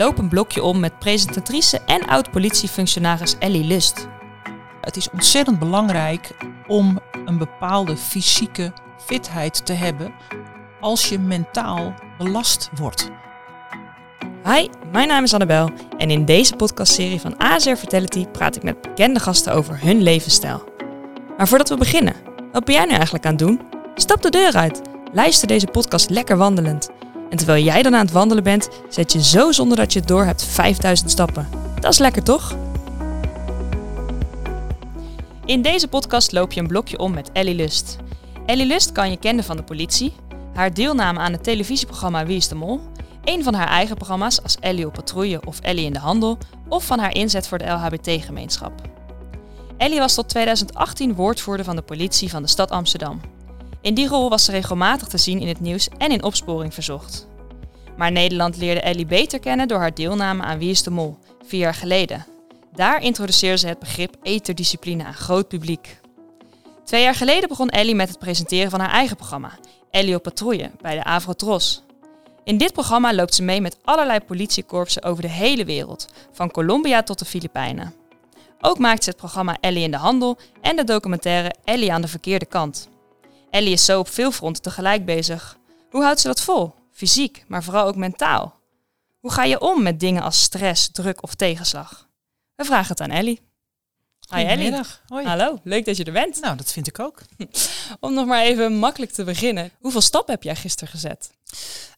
[0.00, 4.08] loop een blokje om met presentatrice en oud-politiefunctionaris Ellie Lust.
[4.80, 6.30] Het is ontzettend belangrijk
[6.66, 8.72] om een bepaalde fysieke
[9.04, 10.12] fitheid te hebben
[10.80, 13.10] als je mentaal belast wordt.
[14.44, 18.80] Hi, mijn naam is Annabel en in deze podcastserie van ASR Fertility praat ik met
[18.80, 20.64] bekende gasten over hun levensstijl.
[21.36, 22.14] Maar voordat we beginnen,
[22.52, 23.60] wat ben jij nu eigenlijk aan het doen?
[23.94, 24.80] Stap de deur uit,
[25.12, 26.99] luister deze podcast lekker wandelend.
[27.30, 30.08] En terwijl jij dan aan het wandelen bent, zet je zo zonder dat je het
[30.08, 31.48] door hebt 5000 stappen.
[31.80, 32.56] Dat is lekker toch?
[35.44, 37.96] In deze podcast loop je een blokje om met Ellie Lust.
[38.46, 40.12] Ellie Lust kan je kennen van de politie,
[40.54, 42.80] haar deelname aan het televisieprogramma Wie is de Mol,
[43.24, 46.38] een van haar eigen programma's als Ellie op patrouille of Ellie in de handel,
[46.68, 48.72] of van haar inzet voor de LHBT-gemeenschap.
[49.76, 53.20] Ellie was tot 2018 woordvoerder van de politie van de stad Amsterdam.
[53.82, 57.28] In die rol was ze regelmatig te zien in het nieuws en in opsporing verzocht.
[57.96, 61.60] Maar Nederland leerde Ellie beter kennen door haar deelname aan Wie is de Mol, vier
[61.60, 62.26] jaar geleden.
[62.74, 66.00] Daar introduceerde ze het begrip eterdiscipline aan groot publiek.
[66.84, 69.58] Twee jaar geleden begon Ellie met het presenteren van haar eigen programma,
[69.90, 71.82] Ellie op patrouille, bij de Avrotros.
[72.44, 77.02] In dit programma loopt ze mee met allerlei politiekorpsen over de hele wereld, van Colombia
[77.02, 77.94] tot de Filipijnen.
[78.60, 82.08] Ook maakt ze het programma Ellie in de Handel en de documentaire Ellie aan de
[82.08, 82.88] verkeerde kant.
[83.50, 85.56] Ellie is zo op veel fronten tegelijk bezig.
[85.90, 86.74] Hoe houdt ze dat vol?
[86.92, 88.60] Fysiek, maar vooral ook mentaal.
[89.20, 92.08] Hoe ga je om met dingen als stress, druk of tegenslag?
[92.56, 93.40] We vragen het aan Ellie.
[94.34, 94.80] Hi Ellie.
[95.06, 95.26] Hoi.
[95.26, 96.40] Hallo, leuk dat je er bent.
[96.40, 97.22] Nou, dat vind ik ook.
[98.00, 99.70] Om nog maar even makkelijk te beginnen.
[99.80, 101.30] Hoeveel stappen heb jij gisteren gezet?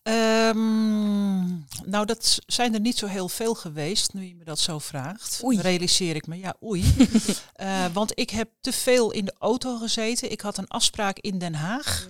[0.02, 1.46] Ehm,
[1.84, 5.40] nou, dat zijn er niet zo heel veel geweest, nu je me dat zo vraagt.
[5.44, 5.60] Oei.
[5.60, 6.84] Realiseer ik me, ja, oei.
[7.52, 10.30] Eh, want ik heb te veel in de auto gezeten.
[10.30, 12.08] Ik had een afspraak in Den Haag.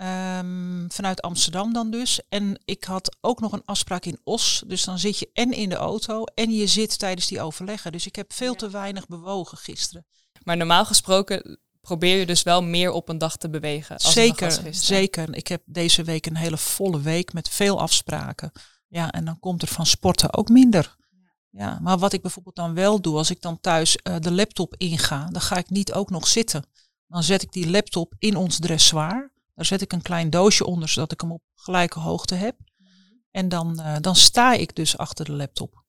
[0.00, 2.20] Ehm, vanuit Amsterdam dan dus.
[2.28, 4.62] En ik had ook nog een afspraak in Os.
[4.66, 7.92] Dus dan zit je en in de auto en je zit tijdens die overleggen.
[7.92, 10.06] Dus ik heb veel te weinig bewogen gisteren.
[10.42, 13.98] Maar normaal gesproken probeer je dus wel meer op een dag te bewegen.
[13.98, 15.34] Als Zeker, zeker.
[15.36, 18.52] Ik heb deze week een hele volle week met veel afspraken.
[18.88, 20.96] Ja, en dan komt er van sporten ook minder.
[21.50, 24.74] Ja, maar wat ik bijvoorbeeld dan wel doe, als ik dan thuis eh, de laptop
[24.76, 26.64] inga, dan ga ik niet ook nog zitten.
[27.06, 29.29] Dan zet ik die laptop in ons dressoir.
[29.60, 32.56] Daar zet ik een klein doosje onder, zodat ik hem op gelijke hoogte heb.
[33.30, 35.84] En dan, eh, dan sta ik dus achter de laptop.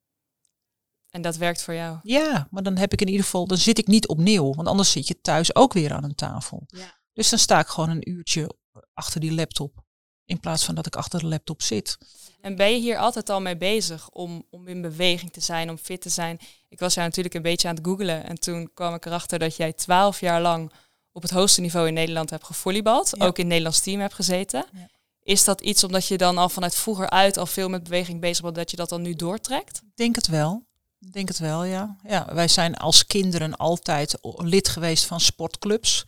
[1.09, 1.99] En dat werkt voor jou.
[2.03, 4.53] Ja, maar dan heb ik in ieder geval, dan zit ik niet opnieuw.
[4.53, 6.63] Want anders zit je thuis ook weer aan een tafel.
[6.67, 6.99] Ja.
[7.13, 8.55] Dus dan sta ik gewoon een uurtje
[8.93, 9.83] achter die laptop.
[10.25, 11.97] In plaats van dat ik achter de laptop zit.
[12.41, 15.77] En ben je hier altijd al mee bezig om, om in beweging te zijn, om
[15.77, 16.39] fit te zijn?
[16.69, 19.55] Ik was jou natuurlijk een beetje aan het googelen en toen kwam ik erachter dat
[19.55, 20.71] jij twaalf jaar lang
[21.11, 23.25] op het hoogste niveau in Nederland hebt gevolleybald, Ja.
[23.25, 24.65] ook in het Nederlands team hebt gezeten.
[24.73, 24.89] Ja.
[25.23, 28.43] Is dat iets omdat je dan al vanuit vroeger uit al veel met beweging bezig
[28.43, 29.77] bent, dat je dat dan nu doortrekt?
[29.77, 30.65] Ik denk het wel.
[30.99, 31.97] Ik denk het wel, ja.
[32.07, 32.27] ja.
[32.33, 36.03] Wij zijn als kinderen altijd lid geweest van sportclubs.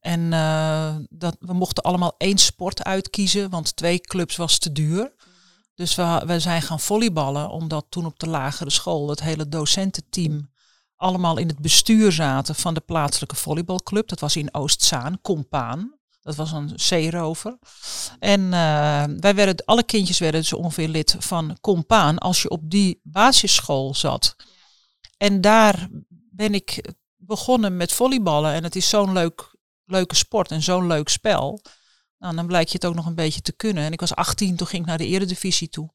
[0.00, 5.12] En eh, dat, we mochten allemaal één sport uitkiezen, want twee clubs was te duur.
[5.74, 10.50] Dus we, we zijn gaan volleyballen, omdat toen op de lagere school het hele docententeam
[10.96, 14.08] allemaal in het bestuur zaten van de plaatselijke volleybalclub.
[14.08, 15.94] Dat was in Oostzaan, Compaan.
[16.20, 17.58] Dat was een zeerover.
[18.18, 22.70] En eh, wij werden, alle kindjes werden dus ongeveer lid van Compaan als je op
[22.70, 24.36] die basisschool zat.
[25.16, 25.88] En daar
[26.30, 28.52] ben ik begonnen met volleyballen.
[28.52, 31.60] En het is zo'n leuk, leuke sport en zo'n leuk spel.
[32.18, 33.84] Nou, dan blijkt je het ook nog een beetje te kunnen.
[33.84, 35.90] En ik was 18, toen ging ik naar de eredivisie toe.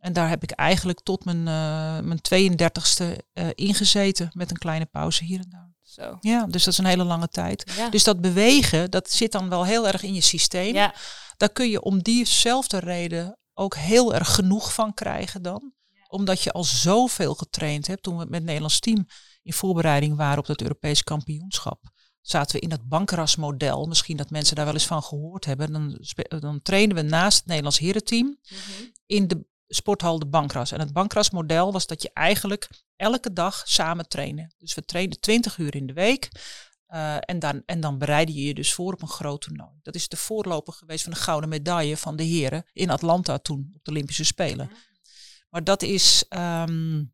[0.00, 4.86] En daar heb ik eigenlijk tot mijn, eh, mijn 32e eh, ingezeten met een kleine
[4.86, 5.68] pauze hier en daar.
[5.82, 6.16] Zo.
[6.20, 7.72] Ja, dus dat is een hele lange tijd.
[7.76, 7.88] Ja.
[7.88, 10.74] Dus dat bewegen, dat zit dan wel heel erg in je systeem.
[10.74, 10.94] ja.
[11.36, 15.72] Daar kun je om diezelfde reden ook heel erg genoeg van krijgen dan.
[16.08, 18.02] Omdat je al zoveel getraind hebt.
[18.02, 19.06] Toen we met het Nederlands team
[19.42, 21.82] in voorbereiding waren op het Europees kampioenschap.
[22.20, 23.86] Zaten we in het bankrasmodel.
[23.86, 25.72] Misschien dat mensen daar wel eens van gehoord hebben.
[25.72, 26.04] Dan,
[26.40, 28.38] dan trainen we naast het Nederlands herenteam
[29.06, 29.44] in de
[29.74, 30.72] sporthal de Bankras.
[30.72, 34.54] En het Bankrasmodel was dat je eigenlijk elke dag samen trainen.
[34.58, 36.28] Dus we trainden 20 uur in de week.
[36.86, 39.78] eh, en, dan, en dan bereidde je je dus voor op een groot toernooi.
[39.82, 43.72] Dat is de voorloper geweest van de gouden medaille van de heren in Atlanta toen
[43.74, 44.70] op de Olympische Spelen.
[45.50, 46.24] Maar dat is.
[46.28, 47.04] ehm,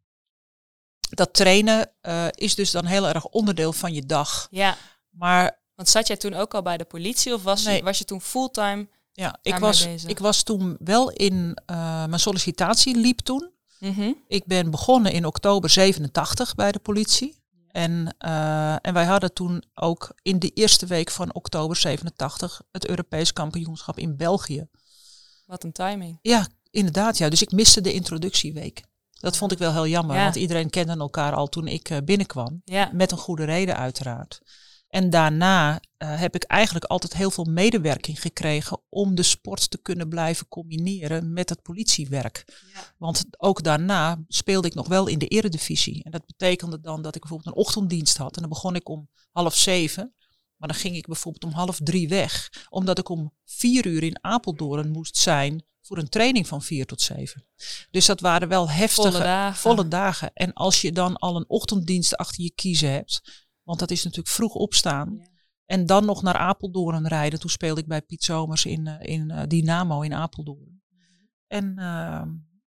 [1.08, 4.46] dat trainen eh, is dus dan heel erg onderdeel van je dag.
[4.50, 4.76] ja.
[5.10, 8.04] Maar Want zat jij toen ook al bij de politie of was, je, was je
[8.04, 8.88] toen fulltime?
[9.16, 10.10] Ja, ik was, bezig.
[10.10, 11.56] ik was toen wel in.
[11.66, 11.76] eh,
[12.06, 13.50] mijn sollicitatie liep toen.
[13.80, 14.12] Mhm.
[14.28, 17.44] Ik ben begonnen in oktober 87 bij de politie.
[17.70, 22.86] En, eh, en wij hadden toen ook in de eerste week van oktober 87 het
[22.88, 24.66] Europees kampioenschap in België.
[25.46, 26.18] Wat een timing.
[26.22, 27.18] Ja, inderdaad.
[27.18, 27.28] Ja.
[27.28, 28.82] Dus ik miste de introductieweek.
[29.20, 30.22] Dat vond ik wel heel jammer, Ja.
[30.22, 32.60] want iedereen kende elkaar al toen ik eh, binnenkwam.
[32.64, 32.90] Ja.
[32.92, 34.40] Met een goede reden uiteraard.
[34.88, 39.78] En daarna eh, heb ik eigenlijk altijd heel veel medewerking gekregen om de sport te
[39.78, 42.44] kunnen blijven combineren met het politiewerk.
[42.98, 46.04] Want ook daarna speelde ik nog wel in de eredivisie.
[46.04, 48.34] En dat betekende dan dat ik bijvoorbeeld een ochtenddienst had.
[48.34, 50.14] En dan begon ik om half zeven.
[50.56, 52.50] Maar dan ging ik bijvoorbeeld om half drie weg.
[52.68, 57.00] Omdat ik om vier uur in Apeldoorn moest zijn voor een training van vier tot
[57.00, 57.46] zeven.
[57.90, 59.60] Dus dat waren wel heftige, Volle dagen.
[59.60, 60.30] volle dagen.
[60.34, 64.34] En als je dan al een ochtenddienst achter je kiezen hebt, want dat is natuurlijk
[64.34, 65.16] vroeg opstaan.
[65.18, 65.26] Ja.
[65.64, 67.40] En dan nog naar Apeldoorn rijden.
[67.40, 70.82] Toen speelde ik bij Piet Zomers in, eh, in eh, Dynamo in Apeldoorn.
[71.46, 72.28] En, ehm,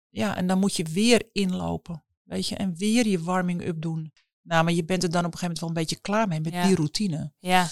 [0.08, 2.04] ja, en dan moet je weer inlopen.
[2.22, 4.12] Weet je, en weer je warming-up doen.
[4.42, 6.40] Nou, maar je bent er dan op een gegeven moment wel een beetje klaar mee
[6.40, 6.66] met Ja.
[6.66, 7.32] die routine.
[7.38, 7.68] Ja.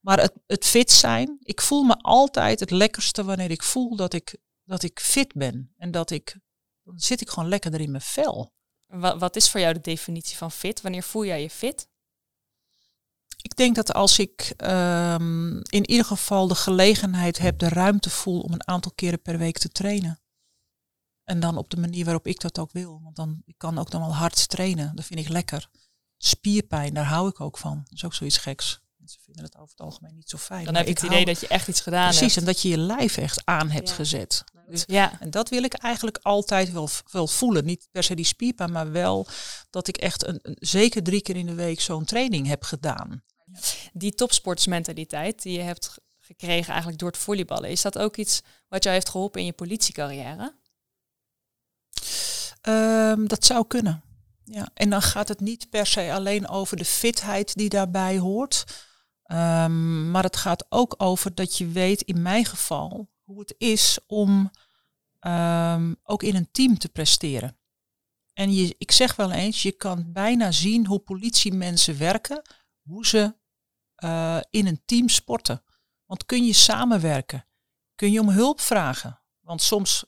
[0.00, 4.12] Maar het, het fit zijn, ik voel me altijd het lekkerste wanneer ik voel dat
[4.12, 5.72] ik, dat ik fit ben.
[5.76, 6.38] En dat ik,
[6.82, 8.52] dan zit ik gewoon lekkerder in mijn vel.
[8.86, 10.80] Wat, wat is voor jou de definitie van fit?
[10.80, 11.88] Wanneer voel jij je fit?
[13.42, 18.40] Ik denk dat als ik ehm, in ieder geval de gelegenheid heb, de ruimte voel
[18.40, 20.20] om een aantal keren per week te trainen.
[21.24, 23.00] En dan op de manier waarop ik dat ook wil.
[23.02, 24.96] Want dan ik kan ook dan wel hard trainen.
[24.96, 25.68] Dat vind ik lekker.
[26.16, 27.80] Spierpijn, daar hou ik ook van.
[27.84, 28.80] Dat is ook zoiets geks.
[28.96, 30.64] Mensen vinden het over het algemeen niet zo fijn.
[30.64, 32.46] Dan heb je ik het idee dat je echt iets gedaan Precies, hebt.
[32.46, 33.94] en dat je je lijf echt aan hebt Ja.
[33.94, 34.44] gezet.
[34.70, 35.20] Dus, Ja.
[35.20, 37.64] en dat wil ik eigenlijk altijd wel, wel voelen.
[37.64, 39.26] Niet per se die spierpijn, maar wel
[39.70, 43.22] dat ik echt een, een- zeker drie keer in de week zo'n training heb gedaan.
[43.92, 47.70] Die topsportsmentaliteit die je hebt gekregen eigenlijk door het volleyballen.
[47.70, 50.56] Is dat ook iets wat jou heeft geholpen in je politiecarrière?
[52.60, 54.02] Ehm, dat zou kunnen.
[54.44, 54.68] Ja.
[54.74, 58.64] En dan gaat het niet per se alleen over de fitheid die daarbij hoort.
[59.22, 63.98] Ehm, maar het gaat ook over dat je weet, in mijn geval, hoe het is
[64.06, 64.50] om
[65.18, 67.58] ehm, ook in een team te presteren.
[68.32, 72.42] En je, ik zeg wel eens, je kan bijna zien hoe politiemensen werken,
[72.82, 73.36] hoe ze
[73.94, 75.62] eh, in een team sporten.
[76.06, 77.46] Want kun je samenwerken?
[77.94, 79.20] Kun je om hulp vragen?
[79.40, 80.04] Want soms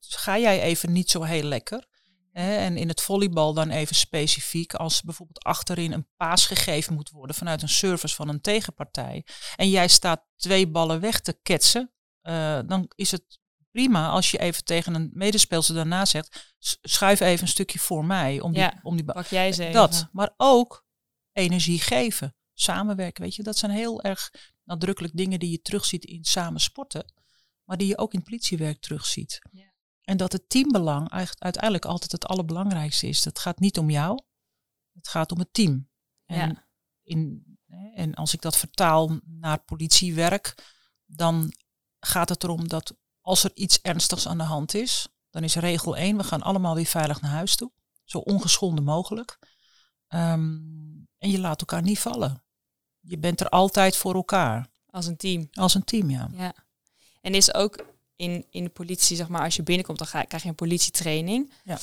[0.00, 1.86] ga jij even niet zo heel lekker.
[2.32, 7.10] Hè, en in het volleybal dan even specifiek, als bijvoorbeeld achterin een paas gegeven moet
[7.10, 9.26] worden vanuit een service van een tegenpartij.
[9.56, 11.93] En jij staat twee ballen weg te ketsen,
[12.24, 13.38] eh, dan is het
[13.70, 18.04] prima als je even tegen een medespeelster daarna zegt, "S- schuif even een stukje voor
[18.04, 19.74] mij om die, Ja, om die ba- Pak jij ze even.
[19.74, 20.84] dat, maar ook
[21.32, 24.30] energie geven, samenwerken, weet je, dat zijn heel erg
[24.64, 27.12] nadrukkelijk dingen die je terugziet in samen sporten,
[27.64, 29.38] maar die je ook in politiewerk terugziet.
[29.50, 29.72] Ja.
[30.00, 33.24] En dat het teambelang uiteindelijk altijd het allerbelangrijkste is.
[33.24, 34.18] Het gaat niet om jou,
[34.92, 35.88] het gaat om het team.
[36.24, 36.68] En, Ja.
[37.02, 40.54] in, hè, en als ik dat vertaal naar politiewerk,
[41.06, 41.52] dan
[42.06, 45.96] gaat het erom dat als er iets ernstigs aan de hand is, dan is regel
[45.96, 47.70] 1, we gaan allemaal weer veilig naar huis toe.
[48.04, 49.38] Zo ongeschonden mogelijk.
[50.08, 50.58] Ehm,
[51.18, 52.42] en je laat elkaar niet vallen.
[53.00, 54.68] Je bent er altijd voor elkaar.
[54.90, 55.48] Als een team.
[55.52, 56.28] Als een team, ja.
[56.32, 56.54] Ja.
[57.20, 57.84] En is ook
[58.16, 61.52] in, in de politie, zeg maar, als je binnenkomt, dan ga, krijg je een politietraining.
[61.64, 61.78] Ja.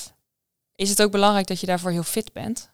[0.76, 2.72] Is het ook belangrijk dat je daarvoor heel fit bent?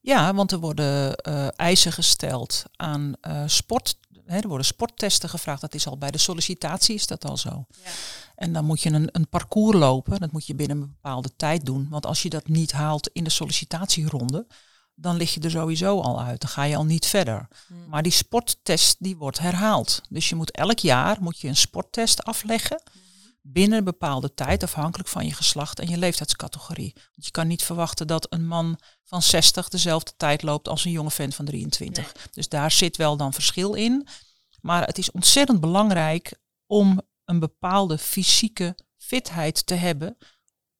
[0.00, 3.98] Ja, want er worden eh, eisen gesteld aan eh, sport.
[4.30, 5.60] Hè, er worden sporttesten gevraagd.
[5.60, 7.66] Dat is al bij de sollicitatie is dat al zo.
[7.84, 7.90] Ja.
[8.34, 10.20] En dan moet je een, een parcours lopen.
[10.20, 11.86] Dat moet je binnen een bepaalde tijd doen.
[11.90, 14.46] Want als je dat niet haalt in de sollicitatieronde,
[14.94, 16.40] dan lig je er sowieso al uit.
[16.40, 17.48] Dan ga je al niet verder.
[17.66, 17.88] Hmm.
[17.88, 20.02] Maar die sporttest die wordt herhaald.
[20.08, 22.82] Dus je moet elk jaar moet je een sporttest afleggen.
[23.52, 26.92] Binnen een bepaalde tijd, afhankelijk van je geslacht en je leeftijdscategorie.
[26.94, 30.90] Want je kan niet verwachten dat een man van 60 dezelfde tijd loopt als een
[30.90, 32.12] jonge vent van 23.
[32.32, 34.06] Dus daar zit wel dan verschil in.
[34.60, 40.16] Maar het is ontzettend belangrijk om een bepaalde fysieke fitheid te hebben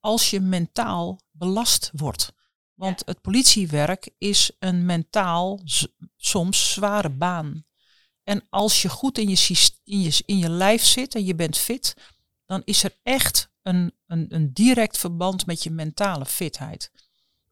[0.00, 2.32] als je mentaal belast wordt.
[2.74, 5.60] Want het politiewerk is een mentaal
[6.16, 7.64] soms zware baan.
[8.22, 11.58] En als je goed in je, in, je, in je lijf zit en je bent
[11.58, 11.94] fit,
[12.50, 16.92] dan is er echt een, een, een direct verband met je mentale fitheid.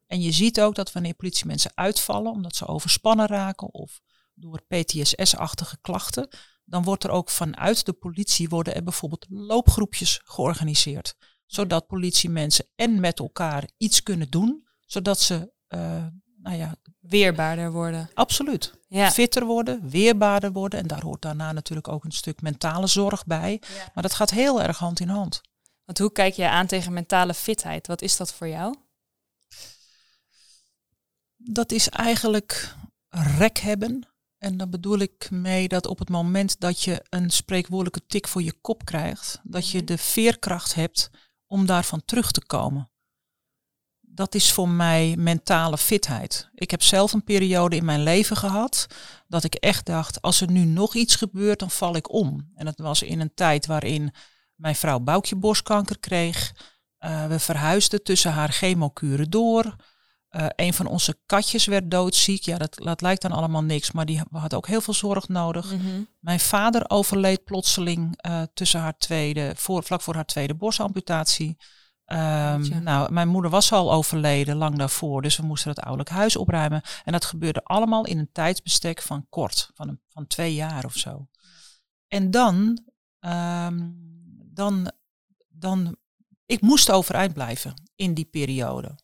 [0.07, 4.01] En je ziet ook dat wanneer politiemensen uitvallen, omdat ze overspannen raken of
[4.33, 6.27] door PTSS-achtige klachten,
[6.65, 11.15] dan wordt er ook vanuit de politie worden er bijvoorbeeld loopgroepjes georganiseerd.
[11.45, 16.07] Zodat politiemensen en met elkaar iets kunnen doen, zodat ze, eh,
[16.41, 18.09] nou ja, Weerbaarder worden.
[18.13, 19.11] absoluut Ja.
[19.11, 20.79] fitter worden, weerbaarder worden.
[20.79, 23.61] En daar hoort daarna natuurlijk ook een stuk mentale zorg bij.
[23.93, 25.41] Maar dat gaat heel erg hand in hand.
[25.85, 27.87] Want hoe kijk jij aan tegen mentale fitheid?
[27.87, 28.75] Wat is dat voor jou?
[31.37, 32.75] Dat is eigenlijk
[33.37, 34.07] rek hebben.
[34.37, 38.43] En dan bedoel ik mee dat op het moment dat je een spreekwoordelijke tik voor
[38.43, 39.85] je kop krijgt, dat je Mhm.
[39.85, 41.09] de veerkracht hebt
[41.47, 42.91] om daarvan terug te komen.
[44.19, 46.49] Dat is voor mij mentale fitheid.
[46.55, 48.87] Ik heb zelf een periode in mijn leven gehad
[49.27, 52.51] dat ik echt dacht, als er nu nog iets gebeurt, dan val ik om.
[52.55, 54.13] En dat was in een tijd waarin
[54.55, 56.53] mijn vrouw Boukje borstkanker kreeg.
[56.99, 59.75] Uh, we verhuisden tussen haar chemokuren door.
[60.31, 62.43] Uh, een van onze katjes werd doodziek.
[62.43, 65.73] Ja, dat, dat lijkt dan allemaal niks, maar die had ook heel veel zorg nodig.
[65.73, 66.01] Mhm.
[66.19, 71.57] Mijn vader overleed plotseling uh, tussen haar tweede, voor, vlak voor haar tweede borstamputatie.
[72.11, 76.35] Um, nou, mijn moeder was al overleden lang daarvoor, dus we moesten het ouderlijk huis
[76.35, 76.81] opruimen.
[77.03, 80.95] En dat gebeurde allemaal in een tijdsbestek van kort, van, een, van twee jaar of
[80.95, 81.27] zo.
[82.07, 82.85] En dan,
[83.19, 83.95] um,
[84.53, 84.91] dan,
[85.47, 85.95] dan,
[86.45, 88.99] ik moest overeind blijven in die periode.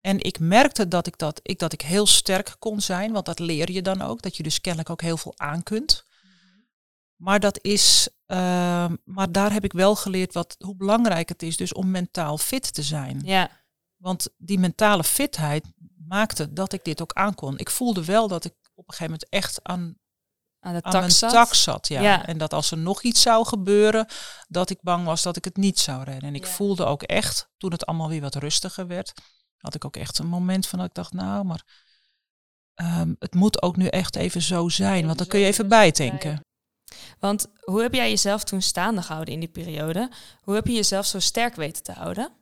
[0.00, 3.38] En ik merkte dat ik, dat, ik, dat ik heel sterk kon zijn, want dat
[3.38, 6.06] leer je dan ook, dat je dus kennelijk ook heel veel aan kunt.
[7.24, 11.56] Maar dat is, uh, maar daar heb ik wel geleerd wat, hoe belangrijk het is
[11.56, 13.20] dus om mentaal fit te zijn.
[13.24, 13.50] Ja.
[13.96, 15.66] Want die mentale fitheid
[16.08, 17.58] maakte dat ik dit ook aankon.
[17.58, 19.98] Ik voelde wel dat ik op een gegeven moment echt aan,
[20.60, 21.30] aan, de aan tak mijn zat.
[21.30, 21.88] tak zat.
[21.88, 22.00] Ja.
[22.00, 22.26] Ja.
[22.26, 24.06] En dat als er nog iets zou gebeuren,
[24.48, 26.28] dat ik bang was dat ik het niet zou redden.
[26.28, 26.50] En ik Ja.
[26.50, 29.12] voelde ook echt, toen het allemaal weer wat rustiger werd,
[29.56, 31.64] had ik ook echt een moment van dat ik dacht, nou, maar
[32.74, 35.06] ehm, het moet ook nu echt even zo zijn.
[35.06, 36.40] Want dan kun je even bijdenken.
[37.18, 40.10] Want hoe heb jij jezelf toen staande gehouden in die periode?
[40.42, 42.32] Hoe heb je jezelf zo sterk weten te houden?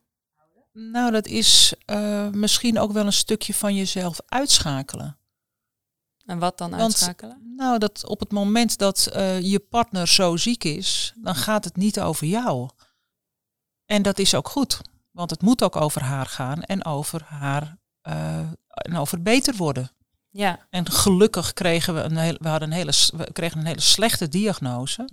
[0.73, 5.19] Nou, dat is eh, misschien ook wel een stukje van jezelf uitschakelen.
[6.25, 7.53] En wat dan Want- uitschakelen?
[7.57, 11.77] Nou, dat op het moment dat eh, je partner zo ziek is, dan gaat het
[11.77, 12.69] niet over jou.
[13.87, 14.81] En dat is ook goed,
[15.11, 19.91] want het moet ook over haar gaan en over haar eh, en over beter worden.
[20.33, 20.67] Ja.
[20.71, 24.29] En gelukkig kregen we een, heel, we hadden een hele, we kregen een hele slechte
[24.29, 25.09] diagnose.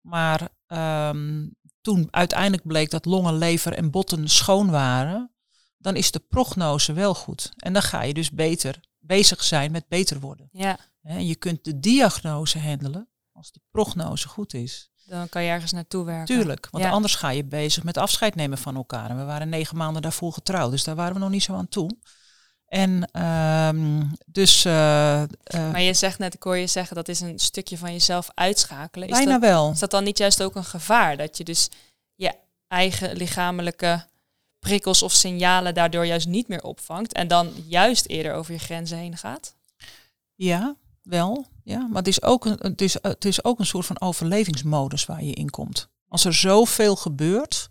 [0.00, 1.48] Maar ehm,
[1.80, 5.30] toen uiteindelijk bleek dat longen, lever en botten schoon waren,
[5.78, 7.52] dan is de prognose wel goed.
[7.56, 10.48] En dan ga je dus beter bezig zijn met beter worden.
[10.52, 10.78] Ja.
[11.02, 14.90] En je kunt de diagnose handelen als de prognose goed is.
[15.06, 16.36] Dan kan je ergens naartoe werken.
[16.36, 16.90] Tuurlijk, want Ja.
[16.90, 19.10] anders ga je bezig met afscheid nemen van elkaar.
[19.10, 21.68] En we waren negen maanden daarvoor getrouwd, dus daar waren we nog niet zo aan
[21.68, 21.96] toe.
[22.66, 27.20] En ehm, dus eh, eh, Maar je zegt net, ik hoor je zeggen, dat is
[27.20, 29.08] een stukje van jezelf uitschakelen.
[29.08, 29.70] Is bijna dat, wel.
[29.70, 31.16] is dat dan niet juist ook een gevaar?
[31.16, 31.68] Dat je dus
[32.14, 32.34] je
[32.68, 34.06] eigen lichamelijke
[34.58, 37.12] prikkels of signalen daardoor juist niet meer opvangt.
[37.12, 39.54] En dan juist eerder over je grenzen heen gaat?
[40.34, 41.46] Ja, wel.
[41.62, 45.04] Ja, maar het is, ook een, het, is, het is ook een soort van overlevingsmodus
[45.04, 45.88] waar je in komt.
[46.08, 47.68] Als er zoveel gebeurt,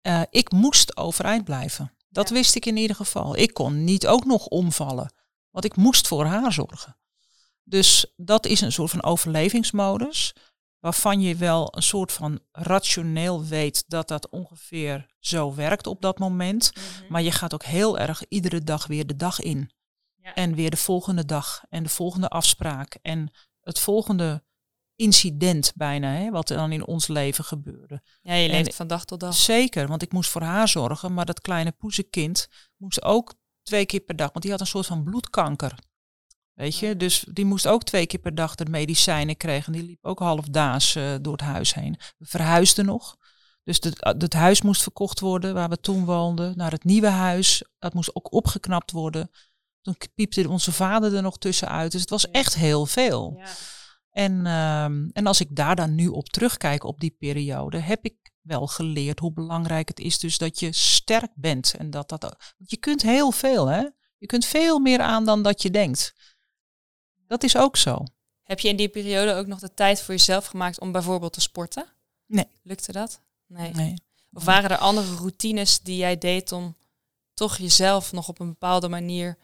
[0.00, 1.92] eh, ik moest overeind blijven.
[2.10, 2.34] Dat Ja.
[2.34, 3.36] wist ik in ieder geval.
[3.36, 5.12] Ik kon niet ook nog omvallen,
[5.50, 6.96] want ik moest voor haar zorgen.
[7.64, 10.34] Dus dat is een soort van overlevingsmodus,
[10.78, 16.18] waarvan je wel een soort van rationeel weet dat dat ongeveer zo werkt op dat
[16.18, 16.72] moment.
[17.08, 19.70] Maar je gaat ook heel erg iedere dag weer de dag in.
[20.22, 20.34] Ja.
[20.34, 24.42] En weer de volgende dag en de volgende afspraak en het volgende
[25.00, 28.02] incident bijna, hè, wat er dan in ons leven gebeurde.
[28.22, 29.34] Ja, je leeft En- van dag tot dag.
[29.34, 34.00] Zeker, want ik moest voor haar zorgen, maar dat kleine poezenkind moest ook twee keer
[34.00, 35.74] per dag, want die had een soort van bloedkanker.
[36.52, 39.72] Weet je, dus die moest ook twee keer per dag de medicijnen krijgen.
[39.72, 41.96] Die liep ook halfdaas eh door het huis heen.
[42.18, 43.16] We verhuisden nog.
[43.64, 47.08] Dus de- eh, het huis moest verkocht worden waar we toen woonden, naar het nieuwe
[47.08, 47.62] huis.
[47.78, 49.30] Dat moest ook opgeknapt worden.
[49.82, 51.92] Toen piepte onze vader er nog tussenuit.
[51.92, 53.34] Dus het was echt heel veel.
[53.38, 53.46] Ja.
[54.10, 58.32] En, ehm, en als ik daar dan nu op terugkijk op die periode, heb ik
[58.40, 61.74] wel geleerd hoe belangrijk het is dus dat je sterk bent.
[61.78, 62.20] En dat dat,
[62.58, 63.88] want je kunt heel veel, hè?
[64.18, 66.14] Je kunt veel meer aan dan dat je denkt.
[67.26, 68.04] Dat is ook zo.
[68.42, 71.40] Heb je in die periode ook nog de tijd voor jezelf gemaakt om bijvoorbeeld te
[71.40, 71.86] sporten?
[72.26, 72.46] Nee.
[72.62, 73.22] Lukte dat?
[73.46, 73.72] Nee.
[73.72, 73.94] Nee.
[74.32, 76.76] Of waren er andere routines die jij deed om
[77.34, 79.38] toch jezelf nog op een bepaalde manier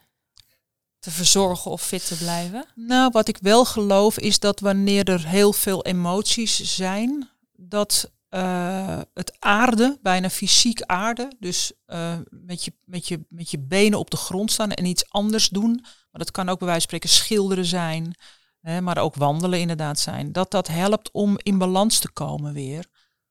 [1.07, 2.65] te verzorgen of fit te blijven?
[2.75, 8.99] Nou, wat ik wel geloof is dat wanneer er heel veel emoties zijn, dat eh,
[9.13, 14.09] het aarde, bijna fysiek aarde, dus eh, met, je, met, je, met je benen op
[14.09, 17.17] de grond staan en iets anders doen, maar dat kan ook bij wijze van spreken
[17.17, 18.15] schilderen zijn,
[18.61, 22.85] hè, maar ook wandelen inderdaad zijn, dat dat helpt om in balans te komen weer.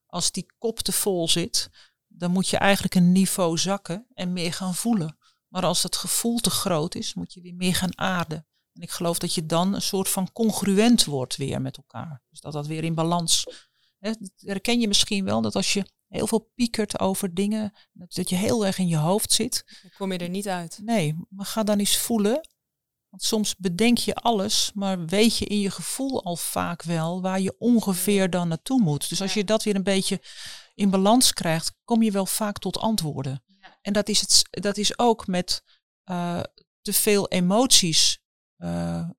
[0.07, 1.69] Als die kop te vol zit,
[2.07, 5.16] dan moet je eigenlijk een niveau zakken en meer gaan voelen.
[5.47, 8.47] Maar als dat gevoel te groot is, moet je weer meer gaan aarden.
[8.73, 12.21] En ik geloof dat je dan een soort van congruent wordt weer met elkaar.
[12.29, 13.45] Dus dat dat weer in balans.
[13.99, 18.13] Hè, dat herken je misschien wel dat als je heel veel piekert over dingen, dat,
[18.13, 19.79] dat je heel erg in je hoofd zit.
[19.81, 20.79] Dan kom je er niet uit.
[20.81, 22.47] Nee, maar ga dan eens voelen.
[23.09, 27.39] Want soms bedenk je alles, maar weet je in je gevoel al vaak wel waar
[27.39, 29.09] je ongeveer dan naartoe moet.
[29.09, 30.21] Dus als je dat weer een beetje
[30.75, 33.43] in balans krijgt, kom je wel vaak tot antwoorden.
[33.87, 35.63] En dat is, het, dat is ook met
[36.05, 36.43] uh,
[36.81, 38.19] te veel emoties
[38.57, 39.09] uh,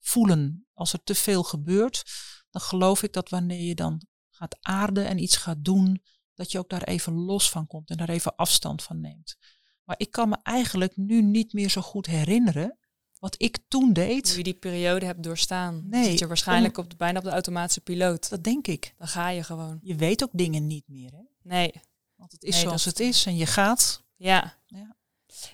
[0.00, 0.66] voelen.
[0.72, 2.02] Als er te veel gebeurt,
[2.50, 6.02] dan geloof ik dat wanneer je dan gaat aarden en iets gaat doen,
[6.34, 9.36] dat je ook daar even los van komt en daar even afstand van neemt.
[9.84, 12.78] Maar ik kan me eigenlijk nu niet meer zo goed herinneren
[13.18, 14.28] wat ik toen deed.
[14.28, 15.82] Hoe je die periode hebt doorstaan.
[15.88, 16.04] Nee.
[16.04, 18.28] Zit je waarschijnlijk op de, bijna op de automatische piloot.
[18.30, 18.94] Dat denk ik.
[18.98, 19.78] Dan ga je gewoon.
[19.82, 21.12] Je weet ook dingen niet meer.
[21.12, 21.22] Hè?
[21.42, 21.72] Nee.
[22.14, 24.04] Want het is zoals het is en je gaat.
[24.16, 24.54] Ja.
[24.66, 24.96] ja.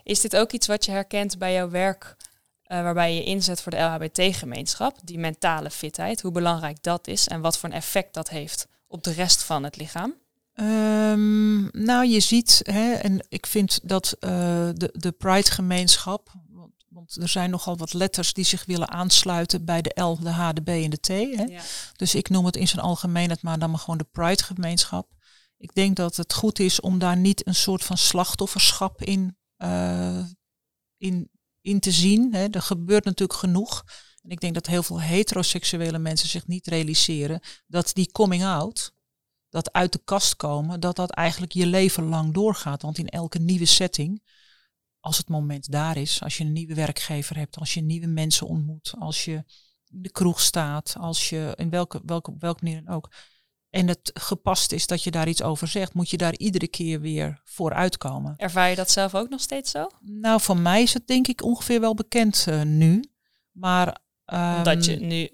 [0.03, 2.17] Is dit ook iets wat je herkent bij jouw werk,
[2.67, 7.41] uh, waarbij je inzet voor de LHBT-gemeenschap, die mentale fitheid, hoe belangrijk dat is en
[7.41, 10.15] wat voor een effect dat heeft op de rest van het lichaam?
[10.55, 14.31] Um, nou, je ziet, hè, en ik vind dat uh,
[14.75, 19.83] de, de Pride-gemeenschap, want, want, er zijn nogal wat letters die zich willen aansluiten bij
[19.83, 21.09] de L, de H, de B en de T.
[21.09, 21.45] Hè.
[21.49, 21.61] Ja.
[21.97, 25.09] Dus ik noem het in zijn algemeenheid maar dan maar gewoon de Pride-gemeenschap.
[25.63, 30.25] Ik denk dat het goed is om daar niet een soort van slachtofferschap in, uh,
[30.97, 32.35] in, in te zien.
[32.35, 32.47] Hè.
[32.49, 33.85] Er gebeurt natuurlijk genoeg.
[34.23, 38.95] En ik denk dat heel veel heteroseksuele mensen zich niet realiseren dat die coming out,
[39.49, 42.83] dat uit de kast komen, dat dat eigenlijk je leven lang doorgaat.
[42.83, 44.23] Want in elke nieuwe setting,
[45.01, 48.47] als het moment daar is, als je een nieuwe werkgever hebt, als je nieuwe mensen
[48.47, 49.45] ontmoet, als je
[49.91, 53.11] in de kroeg staat, als je in welke, welke, welke manier dan ook,
[53.73, 57.01] en het gepast is dat je daar iets over zegt, moet je daar iedere keer
[57.01, 58.35] weer voor uitkomen.
[58.37, 59.87] Ervaar je dat zelf ook nog steeds zo?
[60.01, 63.05] Nou, voor mij is het denk ik ongeveer wel bekend uh, nu.
[63.53, 63.87] Maar,
[64.27, 65.31] um, Omdat je nu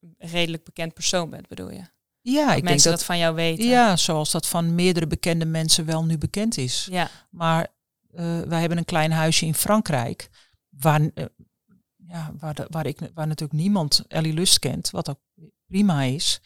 [0.00, 1.84] een redelijk bekend persoon bent, bedoel je?
[2.20, 3.64] Ja, dat ik mensen denk dat, dat van jou weten.
[3.64, 6.88] Ja, zoals dat van meerdere bekende mensen wel nu bekend is.
[6.90, 7.10] Ja.
[7.30, 7.66] Maar
[8.14, 10.28] uh, wij hebben een klein huisje in Frankrijk,
[10.68, 11.24] waar, uh,
[11.96, 15.20] ja, waar, de, waar, ik, waar natuurlijk niemand Ellie Lust kent, wat ook
[15.66, 16.40] prima is.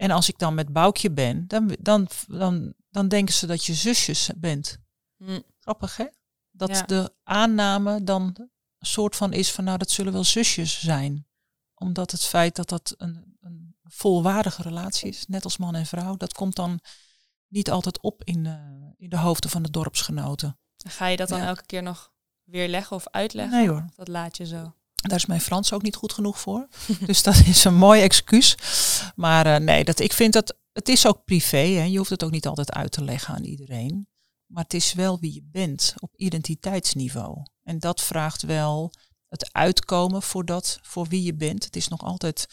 [0.00, 3.74] En als ik dan met Boukje ben, dan, dan, dan, dan denken ze dat je
[3.74, 4.78] zusjes bent.
[5.16, 5.40] Hm.
[5.58, 6.06] Grappig, hè?
[6.50, 8.34] Dat de aanname dan
[8.78, 11.26] een soort van is van, nou, dat zullen wel zusjes zijn.
[11.74, 16.16] Omdat het feit dat dat een, een volwaardige relatie is, net als man en vrouw,
[16.16, 16.80] dat komt dan
[17.48, 18.58] niet altijd op in de,
[18.96, 20.58] in de hoofden van de dorpsgenoten.
[20.76, 22.12] Ga je dat dan elke keer nog
[22.44, 23.56] weer leggen of uitleggen?
[23.56, 23.86] Nee hoor.
[23.96, 24.74] Dat laat je zo.
[24.94, 26.68] Daar is mijn Frans ook niet goed genoeg voor.
[27.06, 28.56] dus dat is een mooi excuus.
[29.20, 31.56] Maar uh, nee, dat, ik vind dat het is ook privé.
[31.56, 31.82] Hè.
[31.82, 34.08] Je hoeft het ook niet altijd uit te leggen aan iedereen.
[34.46, 37.42] Maar het is wel wie je bent op identiteitsniveau.
[37.62, 38.92] En dat vraagt wel
[39.28, 41.64] het uitkomen voor dat, voor wie je bent.
[41.64, 42.46] Het is nog altijd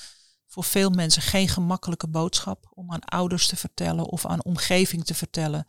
[0.47, 5.13] voor veel mensen geen gemakkelijke boodschap om aan ouders te vertellen of aan omgeving te
[5.13, 5.67] vertellen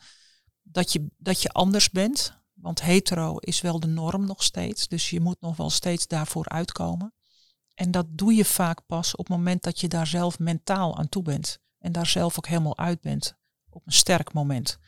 [0.63, 2.39] dat je, dat je anders bent.
[2.55, 4.89] Want hetero is wel de norm nog steeds.
[4.89, 7.13] Dus je moet nog wel steeds daarvoor uitkomen.
[7.79, 11.09] En dat doe je vaak pas op het moment dat je daar zelf mentaal aan
[11.09, 11.59] toe bent.
[11.79, 13.37] En daar zelf ook helemaal uit bent.
[13.71, 14.79] Op een sterk moment.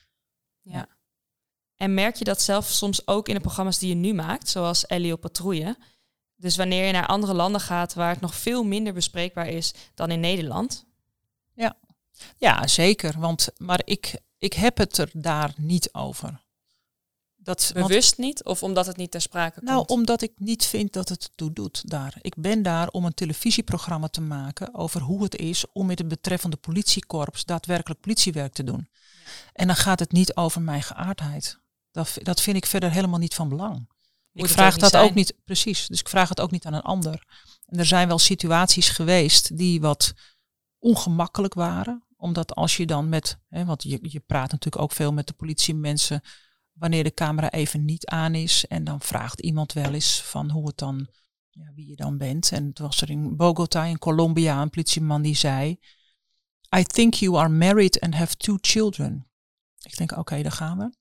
[0.62, 0.88] Ja.
[1.76, 4.86] En merk je dat zelf soms ook in de programma's die je nu maakt, zoals
[4.86, 5.76] Ellie op patrouille?
[6.36, 10.10] Dus wanneer je naar andere landen gaat waar het nog veel minder bespreekbaar is dan
[10.10, 10.86] in Nederland?
[11.54, 11.76] Ja,
[12.36, 13.20] ja zeker.
[13.20, 16.40] Want, maar ik, ik heb het er daar niet over.
[17.50, 19.88] Dat, Bewust niet of omdat het niet ter sprake nou, komt?
[19.88, 22.18] Nou, omdat ik niet vind dat het toe doet daar.
[22.20, 26.08] Ik ben daar om een televisieprogramma te maken over hoe het is om met het
[26.08, 28.88] betreffende politiekorps daadwerkelijk politiewerk te doen.
[29.52, 31.60] En dan gaat het niet over mijn geaardheid.
[31.90, 33.88] Dat, dat vind ik verder helemaal niet van belang.
[34.32, 35.86] ik vraag dat ook niet, precies.
[35.86, 37.24] Dus ik vraag het ook niet aan een ander.
[37.66, 40.12] En er zijn wel situaties geweest die wat
[40.78, 42.04] ongemakkelijk waren.
[42.16, 45.32] Omdat als je dan met, hè, want je, je praat natuurlijk ook veel met de
[45.32, 46.22] politiemensen
[46.80, 48.66] wanneer de camera even niet aan is.
[48.66, 51.08] En dan vraagt iemand wel eens van hoe het dan,
[51.50, 52.52] ja, wie je dan bent.
[52.52, 55.78] En het was er in Bogota in Colombia een politieman die zei,
[56.76, 59.28] I think you are married and have two children.
[59.82, 60.92] Ik denk, oké, daar gaan we.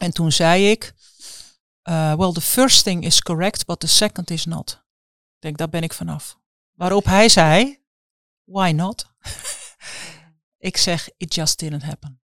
[0.00, 0.94] En toen zei ik,
[1.84, 4.70] uh, well, the first thing is correct, but the second is not.
[5.34, 6.38] Ik denk, daar ben ik vanaf.
[6.72, 7.82] Waarop hij zei,
[8.44, 9.10] why not?
[10.68, 12.19] ik zeg, it just didn't happen.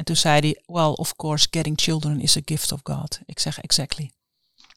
[0.00, 3.20] En toen zei hij, well, of course, getting children is a gift of God.
[3.24, 4.12] Ik zeg, exactly.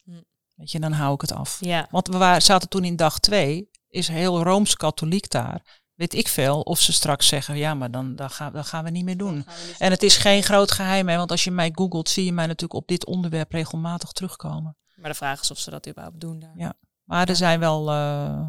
[0.04, 0.22] Hm.
[0.56, 1.58] Weet je, dan hou ik het af.
[1.60, 1.88] Ja.
[1.92, 5.82] Want we waren, zaten toen in dag twee, is heel Rooms-Katholiek daar.
[5.94, 8.90] Weet ik veel of ze straks zeggen, ja, maar dan, dan, gaan, dan gaan we
[8.90, 9.46] niet meer doen.
[9.78, 12.46] En het is geen groot geheim, hè, want als je mij googelt, zie je mij
[12.46, 14.78] natuurlijk op dit onderwerp regelmatig terugkomen.
[14.96, 16.54] Maar de vraag is of ze dat überhaupt doen daar.
[16.56, 18.48] Ja, maar er zijn wel, uh,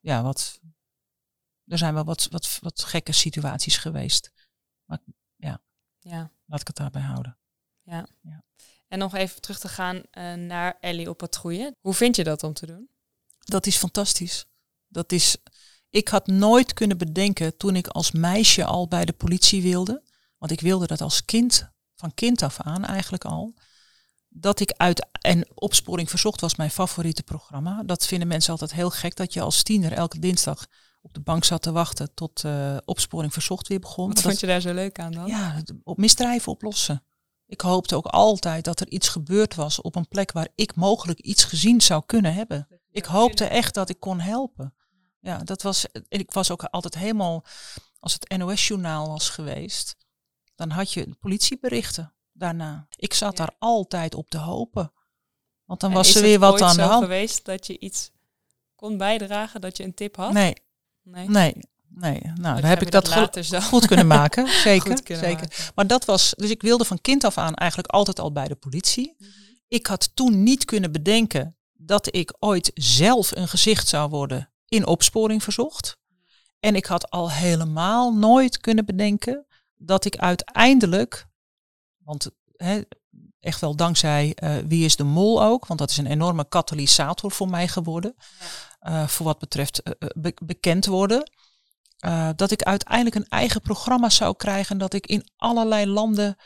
[0.00, 0.60] ja, wat,
[1.66, 4.32] er zijn wel wat, wat, wat gekke situaties geweest.
[4.84, 4.98] Maar
[6.02, 6.30] ja.
[6.46, 7.38] Laat ik het daarbij houden.
[7.82, 8.06] Ja.
[8.20, 8.44] ja.
[8.88, 11.76] En nog even terug te gaan uh, naar Ellie op patrouille.
[11.80, 12.90] Hoe vind je dat om te doen?
[13.38, 14.46] Dat is fantastisch.
[14.88, 15.36] Dat is,
[15.90, 20.02] ik had nooit kunnen bedenken toen ik als meisje al bij de politie wilde.
[20.38, 23.54] Want ik wilde dat als kind van kind af aan eigenlijk al,
[24.28, 25.06] dat ik uit.
[25.20, 27.82] En Opsporing Verzocht was mijn favoriete programma.
[27.82, 30.66] Dat vinden mensen altijd heel gek dat je als tiener elke dinsdag
[31.02, 34.08] op de bank zat te wachten tot uh, Opsporing Verzocht weer begon.
[34.08, 35.26] Wat vond je daar zo leuk aan dan?
[35.26, 37.04] Ja, op misdrijven oplossen.
[37.46, 41.20] Ik hoopte ook altijd dat er iets gebeurd was op een plek waar ik mogelijk
[41.20, 42.68] iets gezien zou kunnen hebben.
[42.90, 44.74] Ik hoopte echt dat ik kon helpen.
[45.20, 45.86] Ja, dat was.
[46.08, 47.44] Ik was ook altijd helemaal.
[47.98, 49.96] Als het NOS-journaal was geweest,
[50.54, 52.86] dan had je politieberichten daarna.
[52.96, 54.92] Ik zat daar altijd op te hopen.
[55.64, 57.02] Want dan was er weer wat aan de hand.
[57.02, 58.10] geweest dat je iets
[58.74, 60.32] kon bijdragen, dat je een tip had?
[60.32, 60.54] Nee.
[61.02, 61.28] Nee.
[61.28, 61.54] Nee.
[61.94, 63.08] Nee, nou, dan heb ik dat,
[63.62, 64.48] goed kunnen maken.
[64.48, 64.98] Zeker.
[65.04, 65.70] zeker.
[65.74, 68.54] Maar dat was, dus ik wilde van kind af aan eigenlijk altijd al bij de
[68.54, 69.14] politie.
[69.18, 69.30] Mhm.
[69.68, 74.86] Ik had toen niet kunnen bedenken dat ik ooit zelf een gezicht zou worden in
[74.86, 75.96] opsporing verzocht.
[76.60, 81.26] En ik had al helemaal nooit kunnen bedenken dat ik uiteindelijk,
[81.98, 82.30] want
[83.42, 87.30] echt wel dankzij uh, Wie is de Mol ook, want dat is een enorme katalysator
[87.30, 88.14] voor mij geworden,
[88.82, 91.30] uh, voor wat betreft uh, bekend worden.
[92.36, 96.36] dat ik uiteindelijk een eigen programma zou krijgen, dat ik in allerlei landen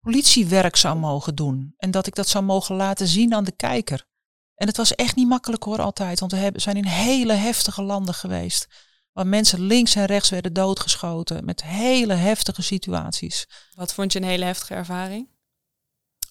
[0.00, 1.74] politiewerk zou mogen doen.
[1.76, 4.06] En dat ik dat zou mogen laten zien aan de kijker.
[4.54, 8.14] En het was echt niet makkelijk hoor altijd, want we zijn in hele heftige landen
[8.14, 8.66] geweest.
[9.12, 13.46] Waar mensen links en rechts werden doodgeschoten met hele heftige situaties.
[13.74, 15.35] Wat vond je een hele heftige ervaring?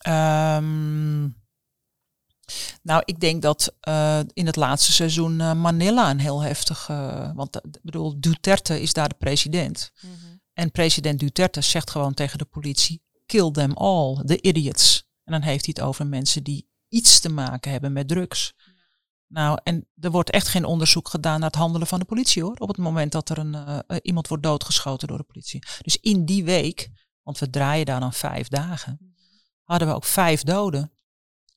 [0.08, 1.36] Um,
[2.82, 6.88] nou, ik denk dat uh, in het laatste seizoen uh, Manila een heel heftig.
[6.88, 9.92] Uh, want ik bedoel, Duterte is daar de president.
[10.00, 10.40] Mm -hmm.
[10.52, 15.08] En president Duterte zegt gewoon tegen de politie: kill them all, the idiots.
[15.24, 18.54] En dan heeft hij het over mensen die iets te maken hebben met drugs.
[19.28, 22.56] Nou, en er wordt echt geen onderzoek gedaan naar het handelen van de politie hoor.
[22.56, 25.62] Op het moment dat er een, iemand wordt doodgeschoten door de politie.
[25.80, 26.90] Dus in die week,
[27.22, 29.05] want we draaien daar dan vijf dagen,
[29.66, 30.92] hadden we ook vijf doden.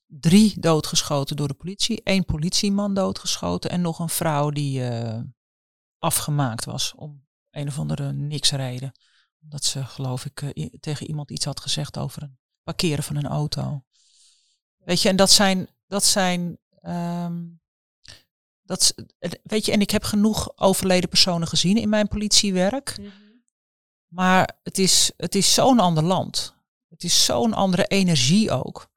[0.06, 5.20] Drie doodgeschoten door de politie, één politieman doodgeschoten en nog een vrouw die uh,
[5.98, 8.92] afgemaakt was om een of andere niks reden.
[9.42, 13.26] Omdat ze, geloof ik, uh, tegen iemand iets had gezegd over een parkeren van een
[13.26, 13.84] auto.
[14.76, 17.60] Weet je, en dat zijn, dat zijn, um,
[18.62, 18.94] dat,
[19.42, 22.98] weet je, en ik heb genoeg overleden personen gezien in mijn politiewerk.
[22.98, 23.42] Mm -hmm.
[24.06, 26.54] Maar het is, het is zo'n ander land.
[26.90, 28.88] Het is zo'n andere energie ook.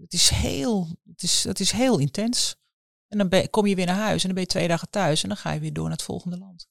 [0.00, 2.56] Het is heel, het is, het is heel intens.
[3.08, 5.22] En dan ben, kom je weer naar huis en dan ben je twee dagen thuis
[5.22, 6.66] en dan ga je weer door naar het volgende land.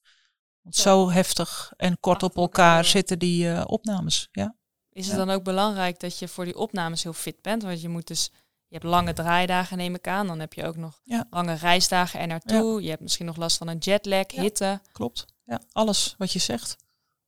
[0.62, 4.28] Want zo heftig en kort op elkaar zitten die uh, opnames.
[4.32, 4.56] Ja.
[4.90, 7.62] Is het dan ook belangrijk dat je voor die opnames heel fit bent?
[7.62, 8.30] Want je moet dus
[8.74, 10.26] je hebt lange draaidagen, neem ik aan.
[10.26, 11.26] Dan heb je ook nog ja.
[11.30, 12.82] lange reisdagen er naartoe.
[12.82, 14.80] Je hebt misschien nog last van een jetlag, hitte.
[14.92, 15.26] Klopt.
[15.44, 16.76] Ja, alles wat je zegt.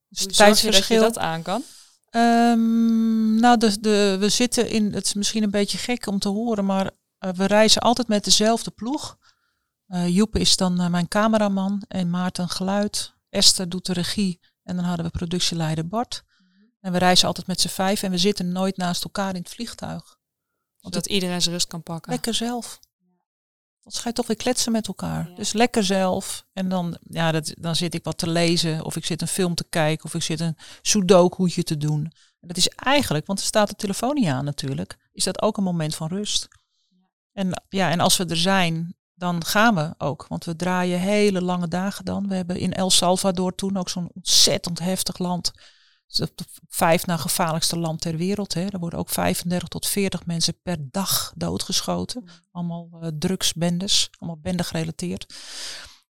[0.09, 1.01] Dus Hoe tijdsverschil.
[1.01, 1.62] Dat je dat aan kan?
[2.16, 6.29] Um, nou, de, de, we zitten in, het is misschien een beetje gek om te
[6.29, 9.18] horen, maar uh, we reizen altijd met dezelfde ploeg.
[9.88, 13.14] Uh, Joep is dan uh, mijn cameraman en Maarten geluid.
[13.29, 16.24] Esther doet de regie en dan hadden we productieleider Bart.
[16.81, 19.50] En we reizen altijd met z'n vijf en we zitten nooit naast elkaar in het
[19.50, 20.16] vliegtuig.
[20.76, 22.12] Zodat iedereen zijn rust kan pakken.
[22.12, 22.81] Lekker zelf.
[23.92, 25.31] Dan ga je toch weer kletsen met elkaar.
[25.35, 26.46] Dus lekker zelf.
[26.53, 28.85] En dan, ja, dat, dan zit ik wat te lezen.
[28.85, 30.05] Of ik zit een film te kijken.
[30.05, 32.12] Of ik zit een sudoku'tje te doen.
[32.40, 34.96] En dat is eigenlijk, want er staat de telefoon niet aan natuurlijk.
[35.12, 36.49] Is dat ook een moment van rust.
[37.33, 40.27] En, ja, en als we er zijn, dan gaan we ook.
[40.29, 42.29] Want we draaien hele lange dagen dan.
[42.29, 45.53] We hebben in El Salvador toen ook zo'n ontzettend heftig land
[46.68, 48.54] vijf na gevaarlijkste land ter wereld.
[48.54, 48.66] Hè.
[48.66, 52.22] Er worden ook 35 tot 40 mensen per dag doodgeschoten.
[52.22, 52.30] Mm.
[52.50, 55.34] Allemaal uh, drugsbendes, allemaal bende gerelateerd.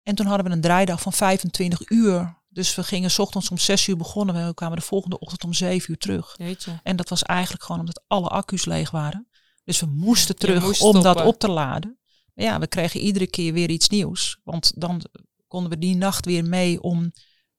[0.03, 2.39] En toen hadden we een draaidag van 25 uur.
[2.49, 4.47] Dus we gingen s ochtends om 6 uur begonnen.
[4.47, 6.33] We kwamen de volgende ochtend om 7 uur terug.
[6.37, 6.79] Jeetje.
[6.83, 9.27] En dat was eigenlijk gewoon omdat alle accu's leeg waren.
[9.63, 11.99] Dus we moesten terug om dat op te laden.
[12.33, 14.39] Maar ja, we kregen iedere keer weer iets nieuws.
[14.43, 15.01] Want dan
[15.47, 17.11] konden we die nacht weer mee om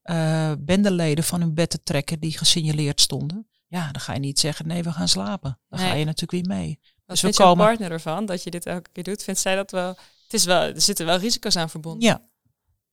[0.05, 3.49] uh, bendeleden van hun bed te trekken die gesignaleerd stonden.
[3.67, 5.59] Ja, dan ga je niet zeggen, nee, we gaan slapen.
[5.69, 6.79] Dan ga je natuurlijk weer mee.
[6.83, 7.67] Wat dus vindt komen...
[7.67, 9.23] partner ervan, dat je dit elke keer doet?
[9.23, 9.89] Vindt zij dat wel...
[10.23, 12.09] Het is wel, er zitten wel risico's aan verbonden.
[12.09, 12.21] Ja,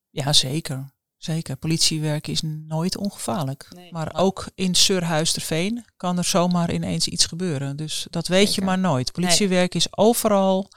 [0.10, 0.93] ja zeker.
[1.17, 1.56] Zeker.
[1.56, 3.67] Politiewerk is nooit ongevaarlijk.
[3.76, 7.76] Nee, maar ook in Surhuisterveen kan er zomaar ineens iets gebeuren.
[7.76, 9.12] Dus dat weet je maar nooit.
[9.12, 10.69] Politiewerk is overal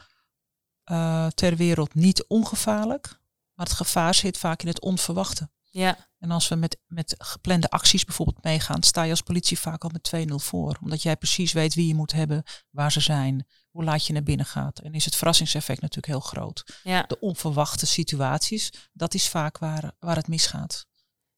[0.90, 3.20] uh, ter wereld niet ongevaarlijk.
[3.54, 5.50] Maar het gevaar zit vaak in het onverwachte.
[5.74, 6.08] Ja.
[6.18, 9.90] En als we met, met geplande acties bijvoorbeeld meegaan, sta je als politie vaak al
[9.92, 10.78] met 2-0 voor.
[10.82, 14.22] Omdat jij precies weet wie je moet hebben, waar ze zijn, hoe laat je naar
[14.22, 14.78] binnen gaat.
[14.78, 16.80] En is het verrassingseffect natuurlijk heel groot.
[16.82, 17.02] Ja.
[17.02, 20.86] De onverwachte situaties, dat is vaak waar, waar het misgaat.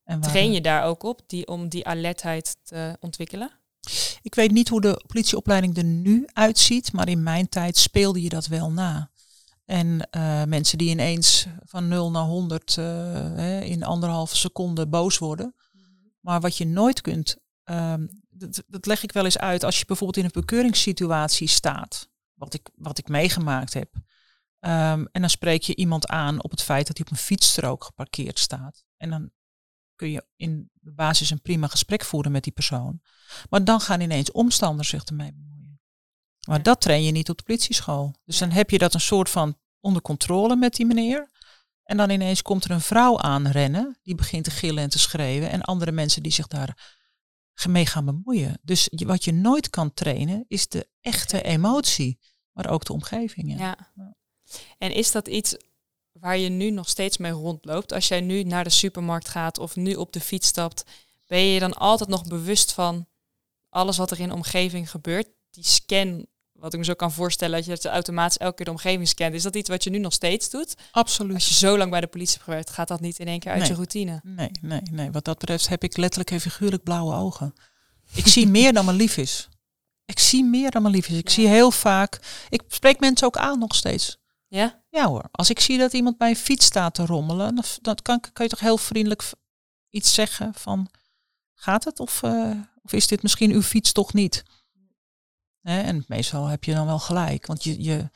[0.04, 3.50] En waar Train je daar ook op die, om die alertheid te ontwikkelen?
[4.22, 8.28] Ik weet niet hoe de politieopleiding er nu uitziet, maar in mijn tijd speelde je
[8.28, 9.10] dat wel na.
[9.64, 15.54] En uh, mensen die ineens van 0 naar 100 uh, in anderhalve seconde boos worden.
[16.20, 19.84] Maar wat je nooit kunt, um, dat, dat, leg ik wel eens uit als je
[19.84, 23.94] bijvoorbeeld in een bekeuringssituatie staat, wat ik, wat ik meegemaakt heb.
[23.94, 27.84] Um, en dan spreek je iemand aan op het feit dat hij op een fietsstrook
[27.84, 28.84] geparkeerd staat.
[28.96, 29.30] En dan
[29.96, 33.00] kun je in de basis een prima gesprek voeren met die persoon.
[33.50, 35.63] Maar dan gaan ineens omstanders zich ermee bemoeien.
[36.46, 38.14] Maar dat train je niet op de politieschool.
[38.24, 41.30] Dus dan heb je dat een soort van onder controle met die meneer.
[41.84, 45.50] En dan ineens komt er een vrouw aanrennen, die begint te gillen en te schreeuwen.
[45.50, 46.98] En andere mensen die zich daar
[47.68, 48.58] mee gaan bemoeien.
[48.62, 52.18] Dus wat je nooit kan trainen, is de echte emotie,
[52.52, 53.58] maar ook de omgeving.
[53.58, 53.90] Ja.
[53.94, 54.16] ja.
[54.78, 55.56] En is dat iets
[56.12, 57.92] waar je nu nog steeds mee rondloopt?
[57.92, 60.84] Als jij nu naar de supermarkt gaat of nu op de fiets stapt,
[61.26, 63.06] ben je je dan altijd nog bewust van
[63.68, 65.28] alles wat er in de omgeving gebeurt?
[65.50, 66.26] Die scan
[66.64, 69.34] wat ik me zo kan voorstellen, dat je het automatisch elke keer de omgeving scant.
[69.34, 70.74] Is dat iets wat je nu nog steeds doet?
[70.90, 71.34] Absoluut.
[71.34, 73.52] Als je zo lang bij de politie hebt gewerkt, gaat dat niet in één keer
[73.52, 74.20] uit je routine?
[74.22, 75.10] Nee, nee, nee.
[75.10, 77.54] Wat dat betreft heb ik letterlijk en figuurlijk blauwe ogen.
[78.14, 79.48] Ik zie meer dan mijn lief is.
[80.04, 81.16] Ik zie meer dan mijn lief is.
[81.16, 82.20] Ik zie heel vaak.
[82.48, 84.18] Ik spreek mensen ook aan nog steeds.
[84.48, 84.82] Ja?
[84.90, 85.24] Ja hoor.
[85.30, 88.44] Als ik zie dat iemand bij een fiets staat te rommelen, dan, dan kan, kan
[88.44, 89.32] je toch heel vriendelijk
[89.90, 90.88] iets zeggen van
[91.54, 92.50] gaat het of, uh,
[92.82, 94.42] of is dit misschien uw fiets toch niet?
[95.64, 97.46] En meestal heb je dan wel gelijk.
[97.46, 98.10] Want je, je,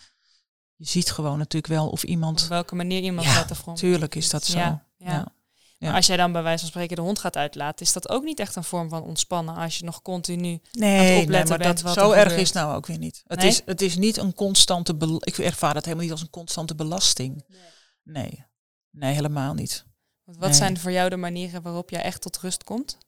[0.77, 2.43] je ziet gewoon natuurlijk wel of iemand.
[2.43, 3.75] Op welke manier iemand ja, gaat ervoor.
[3.75, 4.59] Tuurlijk is dat zo.
[4.59, 5.33] Ja, ja.
[5.79, 8.25] Maar als jij dan bij wijze van spreken de hond gaat uitlaten, is dat ook
[8.25, 11.67] niet echt een vorm van ontspannen als je nog continu nee, aan het opletten nee,
[11.67, 13.23] maar dat zo erg is nou ook weer niet.
[13.27, 16.75] Het, is, het is niet een constante ik ervaar het helemaal niet als een constante
[16.75, 17.45] belasting.
[17.49, 17.61] Nee.
[18.03, 18.47] Nee,
[18.91, 19.85] nee helemaal niet.
[20.25, 22.99] Wat zijn voor jou de manieren waarop jij echt tot rust komt?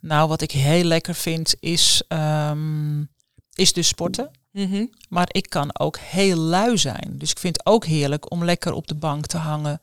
[0.00, 3.10] Nou, wat ik heel lekker vind is um,
[3.58, 4.30] is dus sporten.
[4.52, 4.86] Mhm.
[5.08, 7.14] Maar ik kan ook heel lui zijn.
[7.14, 9.80] Dus ik vind het ook heerlijk om lekker op de bank te hangen.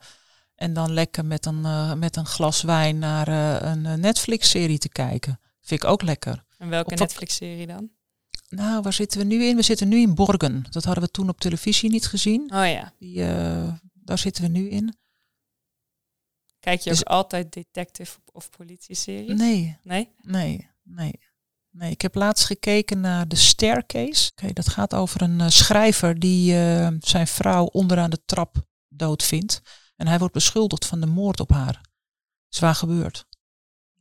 [0.54, 4.78] En dan lekker met een, uh, met een glas wijn naar uh, een eh, Netflix-serie
[4.78, 5.40] te kijken.
[5.60, 6.44] Vind ik ook lekker.
[6.58, 7.90] En welke Netflix-serie dan?
[8.48, 9.56] Nou, waar zitten we nu in?
[9.56, 10.64] We zitten nu in Borgen.
[10.70, 12.40] Dat hadden we toen op televisie niet gezien.
[12.42, 12.92] Oh ja.
[12.98, 13.24] Die,
[13.92, 14.96] daar zitten we nu in.
[16.60, 19.38] Kijk je dus, ook altijd detective of politie-series?
[19.38, 19.78] Nee.
[19.82, 20.08] Nee?
[20.20, 21.18] Nee, nee.
[21.78, 24.30] Nee, ik heb laatst gekeken naar de Staircase.
[24.30, 29.62] Oké, dat gaat over een uh, schrijver die uh, zijn vrouw onderaan de trap doodvindt.
[29.96, 31.80] En hij wordt beschuldigd van de moord op haar.
[32.48, 33.26] Zwaar gebeurd.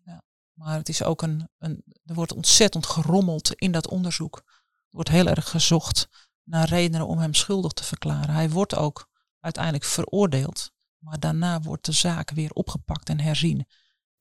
[0.05, 1.83] Ja, maar het is ook een, een.
[2.05, 4.37] Er wordt ontzettend gerommeld in dat onderzoek.
[4.45, 6.07] Er wordt heel erg gezocht
[6.43, 8.35] naar redenen om hem schuldig te verklaren.
[8.35, 9.09] Hij wordt ook
[9.39, 10.71] uiteindelijk veroordeeld.
[10.97, 13.67] Maar daarna wordt de zaak weer opgepakt en herzien.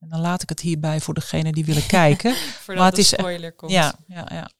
[0.05, 2.37] En dan laat ik het hierbij voor degene die willen kijken.
[2.67, 3.73] maar het is spoiler komt.
[3.73, 4.51] Ja, ja, ja.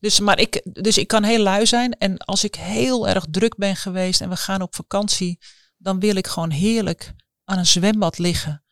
[0.00, 1.92] Dus, maar ik, dus ik kan heel lui zijn.
[1.92, 5.38] En als ik heel erg druk ben geweest en we gaan op vakantie,
[5.76, 8.64] dan wil ik gewoon heerlijk aan een zwembad liggen.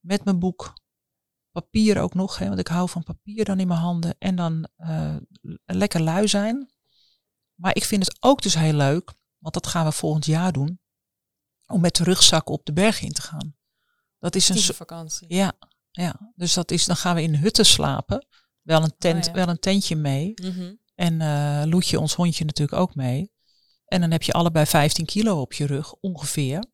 [0.00, 0.72] Met mijn boek.
[1.50, 4.14] Papier ook nog, hè, want ik hou van papier dan in mijn handen.
[4.18, 5.16] En dan uh,
[5.64, 6.72] lekker lui zijn.
[7.54, 10.80] Maar ik vind het ook dus heel leuk, want dat gaan we volgend jaar doen,
[11.66, 13.56] om met de rugzak op de berg in te gaan.
[14.24, 15.34] Dat is een vakantie.
[15.34, 15.52] Ja,
[15.90, 18.26] ja, dus dat is, dan gaan we in hutten slapen.
[18.62, 20.32] Wel een, tent, oh wel een tentje mee.
[20.42, 20.74] Mhm.
[20.94, 23.32] En uh, Loetje, ons hondje, natuurlijk ook mee.
[23.86, 26.64] En dan heb je allebei 15 kilo op je rug, ongeveer.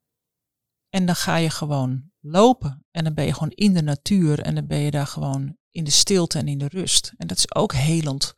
[0.88, 2.86] En dan ga je gewoon lopen.
[2.90, 4.40] En dan ben je gewoon in de natuur.
[4.40, 7.12] En dan ben je daar gewoon in de stilte en in de rust.
[7.16, 8.34] En dat is ook helend.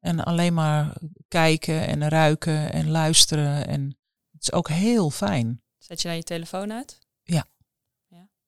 [0.00, 0.96] En alleen maar
[1.28, 3.66] kijken en ruiken en luisteren.
[3.66, 3.98] En
[4.30, 5.62] het is ook heel fijn.
[5.78, 6.98] Zet je dan je telefoon uit?
[7.22, 7.46] Ja.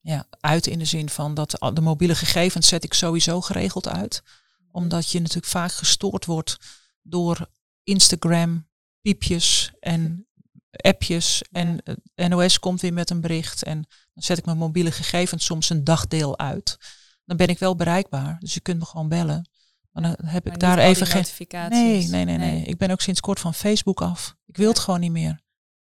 [0.01, 4.23] Ja, uit in de zin van dat de mobiele gegevens zet ik sowieso geregeld uit.
[4.71, 6.57] Omdat je natuurlijk vaak gestoord wordt
[7.03, 7.51] door
[7.83, 8.69] Instagram,
[9.01, 10.27] piepjes en
[10.71, 11.43] appjes.
[11.51, 11.83] En
[12.15, 13.63] NOS komt weer met een bericht.
[13.63, 16.77] En dan zet ik mijn mobiele gegevens soms een dagdeel uit.
[17.25, 18.37] Dan ben ik wel bereikbaar.
[18.39, 19.49] Dus je kunt me gewoon bellen.
[19.91, 21.25] Maar dan heb ik daar even geen.
[21.71, 24.37] Nee, nee, nee, nee, Ik ben ook sinds kort van Facebook af.
[24.47, 25.41] Ik wil het gewoon niet meer.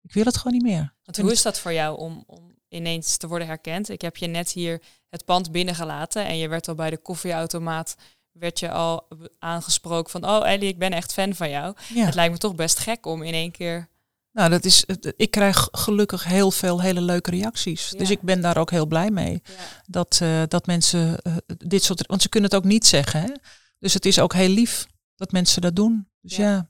[0.01, 0.95] Ik wil het gewoon niet meer.
[1.03, 3.89] Want hoe is dat voor jou om, om ineens te worden herkend.
[3.89, 7.95] Ik heb je net hier het pand binnengelaten en je werd al bij de koffieautomaat
[8.31, 9.07] werd je al
[9.39, 11.75] aangesproken van oh Ellie, ik ben echt fan van jou.
[11.93, 13.89] Het lijkt me toch best gek om in één keer.
[14.31, 17.89] Nou, dat is, ik krijg gelukkig heel veel hele leuke reacties.
[17.89, 19.41] Dus ik ben daar ook heel blij mee.
[19.85, 22.07] Dat, uh, dat mensen uh, dit soort.
[22.07, 23.21] Want ze kunnen het ook niet zeggen.
[23.21, 23.31] Hè?
[23.79, 26.07] Dus het is ook heel lief dat mensen dat doen.
[26.21, 26.69] Dus ja,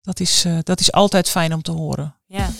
[0.00, 2.16] dat, is, uh, dat is altijd fijn om te horen.
[2.26, 2.50] Ja.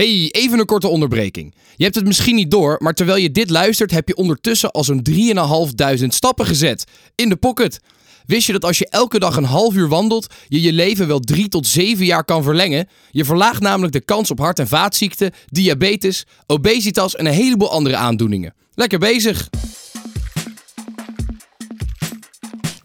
[0.00, 1.54] Hey, even een korte onderbreking.
[1.76, 4.84] Je hebt het misschien niet door, maar terwijl je dit luistert, heb je ondertussen al
[4.84, 6.84] zo'n 3.500 stappen gezet.
[7.14, 7.80] In de pocket.
[8.26, 11.20] Wist je dat als je elke dag een half uur wandelt, je je leven wel
[11.20, 12.88] 3 tot 7 jaar kan verlengen?
[13.10, 17.96] Je verlaagt namelijk de kans op hart- en vaatziekten, diabetes, obesitas en een heleboel andere
[17.96, 18.54] aandoeningen.
[18.74, 19.48] Lekker bezig!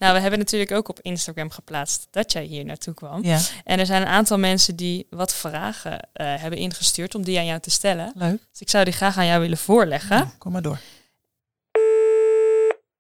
[0.06, 3.24] Nou, we hebben natuurlijk ook op Instagram geplaatst dat jij hier naartoe kwam.
[3.24, 7.38] Ja, En er zijn een aantal mensen die wat vragen eh, hebben ingestuurd om die
[7.38, 8.12] aan jou te stellen.
[8.16, 8.40] leuk.
[8.52, 10.18] Dus ik zou die graag aan jou willen voorleggen.
[10.18, 10.80] Ja, kom maar door.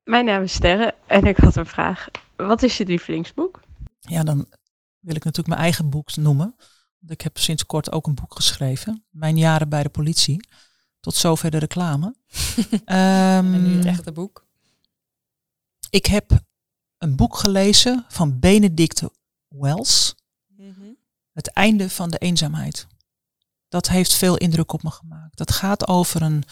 [0.03, 2.07] Mijn naam is Sterre en ik had een vraag.
[2.35, 3.59] Wat is je lievelingsboek?
[3.99, 4.37] Ja, dan
[4.99, 6.55] wil ik natuurlijk mijn eigen boek noemen.
[6.99, 9.05] Want ik heb sinds kort ook een boek geschreven.
[9.09, 10.47] Mijn jaren bij de politie.
[10.99, 12.15] Tot zover de reclame.
[12.85, 14.45] En nu het Ehm, echte boek.
[15.89, 16.31] ik heb
[16.97, 19.03] een boek gelezen van Benedict
[19.47, 20.15] Wells.
[21.31, 22.87] Het einde van de eenzaamheid.
[23.67, 25.37] Dat heeft veel indruk op me gemaakt.
[25.37, 26.43] Dat gaat over een,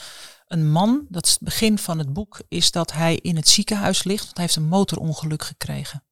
[0.46, 1.06] een man.
[1.08, 4.24] Dat is het begin van het boek is dat hij in het ziekenhuis ligt.
[4.24, 6.04] Want hij heeft een motorongeluk gekregen.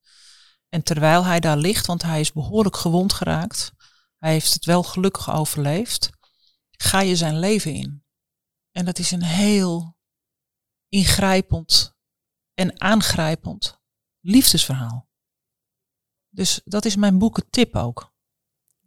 [0.69, 3.73] En terwijl hij daar ligt, want hij is behoorlijk gewond geraakt.
[4.19, 6.11] Hij heeft het wel gelukkig overleefd.
[6.71, 8.05] Ga je zijn leven in.
[8.71, 9.97] En dat is een heel
[10.89, 11.97] ingrijpend
[12.55, 13.82] en aangrijpend
[14.23, 15.09] liefdesverhaal.
[16.29, 18.13] Dus dat is mijn boekentip ook.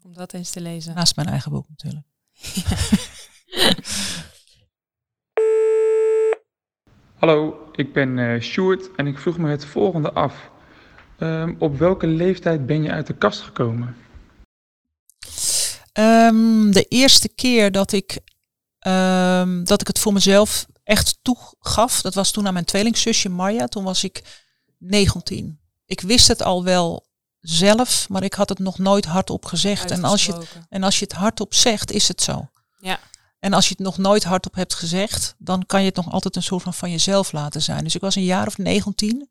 [0.01, 0.95] Om dat eens te lezen.
[0.95, 2.05] Naast mijn eigen boek natuurlijk.
[7.19, 10.51] Hallo, ik ben eh Sjoerd en ik vroeg me het volgende af.
[11.17, 13.95] Ehm, op welke leeftijd ben je uit de kast gekomen?
[15.93, 18.19] Ehm, de eerste keer dat ik,
[18.79, 23.67] ehm, dat ik het voor mezelf echt toegaf, dat was toen aan mijn tweelingzusje Marja.
[23.67, 24.44] Toen was ik
[24.77, 25.59] 19.
[25.85, 27.07] Ik wist het al wel
[27.39, 29.91] zelf, maar ik had het nog nooit hardop gezegd.
[29.91, 32.49] En als, je, en als je het hardop zegt, is het zo.
[32.79, 32.99] Ja.
[33.39, 36.35] En als je het nog nooit hardop hebt gezegd, dan kan je het nog altijd
[36.35, 37.83] een soort van van jezelf laten zijn.
[37.83, 39.29] Dus ik was een jaar of 19,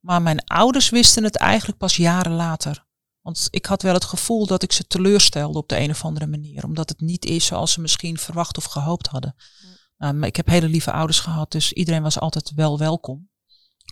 [0.00, 2.84] maar mijn ouders wisten het eigenlijk pas jaren later.
[3.20, 6.26] Want ik had wel het gevoel dat ik ze teleurstelde op de een of andere
[6.26, 6.64] manier.
[6.64, 9.34] Omdat het niet is zoals ze misschien verwacht of gehoopt hadden.
[9.98, 13.28] Nou, ik heb hele lieve ouders gehad, dus iedereen was altijd wel welkom.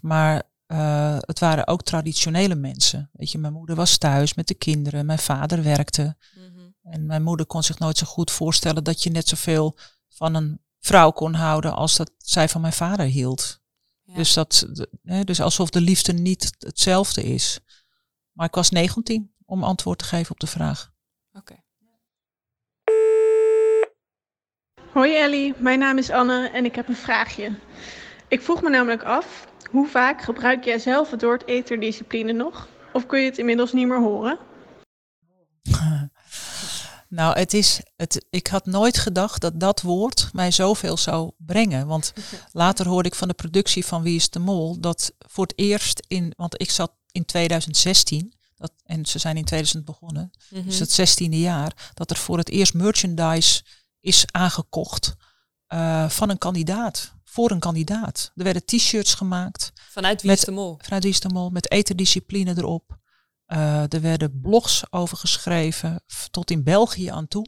[0.02, 3.10] Maar eh, het waren ook traditionele mensen.
[3.12, 6.16] Weet je, mijn moeder was thuis met de kinderen, mijn vader werkte.
[6.34, 6.60] Mhm.
[6.82, 10.60] En mijn moeder kon zich nooit zo goed voorstellen dat je net zoveel van een
[10.80, 13.60] vrouw kon houden als dat zij van mijn vader hield.
[14.02, 14.14] Ja.
[14.14, 17.60] Dus, dat, de- hè, dus alsof de liefde niet hetzelfde is.
[18.32, 20.92] Maar ik was 19 om antwoord te geven op de vraag.
[21.32, 21.54] Oké.
[24.92, 27.58] Hoi Ellie, mijn naam is Anne en ik heb een vraagje.
[28.28, 32.68] Ik vroeg me namelijk af, hoe vaak gebruik jij zelf het woord eterdiscipline nog?
[32.92, 34.38] Of kun je het inmiddels niet meer horen?
[37.08, 41.86] Nou, het is, het, ik had nooit gedacht dat dat woord mij zoveel zou brengen.
[41.86, 42.12] Want
[42.52, 46.02] later hoorde ik van de productie van Wie is de Mol dat voor het eerst
[46.08, 50.64] in, want ik zat in 2016, dat, en ze zijn in 2000 begonnen, Mhm.
[50.64, 53.62] dus het 16e jaar, dat er voor het eerst merchandise
[54.00, 55.14] is aangekocht
[55.66, 58.32] eh, van een kandidaat, voor een kandidaat.
[58.34, 60.78] Er werden t-shirts gemaakt Vanuit Wie met- is de Mol?
[60.82, 62.98] vanuit Wie is de Mol met eterdiscipline erop.
[63.46, 67.46] Eh, er werden blogs over geschreven, tot in België aan toe.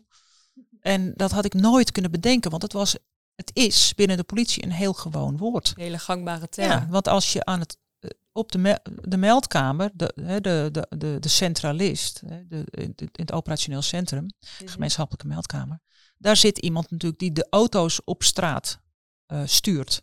[0.81, 2.97] En dat had ik nooit kunnen bedenken, want het, was,
[3.35, 5.73] het is binnen de politie een heel gewoon woord.
[5.77, 6.71] Hele gangbare term.
[6.71, 10.41] Ja, want als je aan het, eh, op de, me- de meldkamer, de, de,
[10.73, 14.25] de, de, de centralist, de, in het- in het operationeel centrum,
[14.59, 14.71] Mhm.
[14.71, 15.81] gemeenschappelijke meldkamer,
[16.19, 18.83] daar zit iemand natuurlijk die de auto's op straat
[19.27, 20.01] eh, stuurt.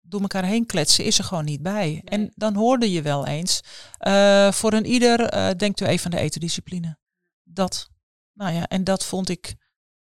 [0.00, 2.02] Door elkaar heen kletsen is er gewoon niet bij.
[2.04, 3.60] En dan hoorde je wel eens,
[3.98, 6.98] eh, voor een ieder eh, denkt u even aan de eterdiscipline.
[7.42, 7.88] Dat.
[8.32, 9.54] Nou ja, en dat vond ik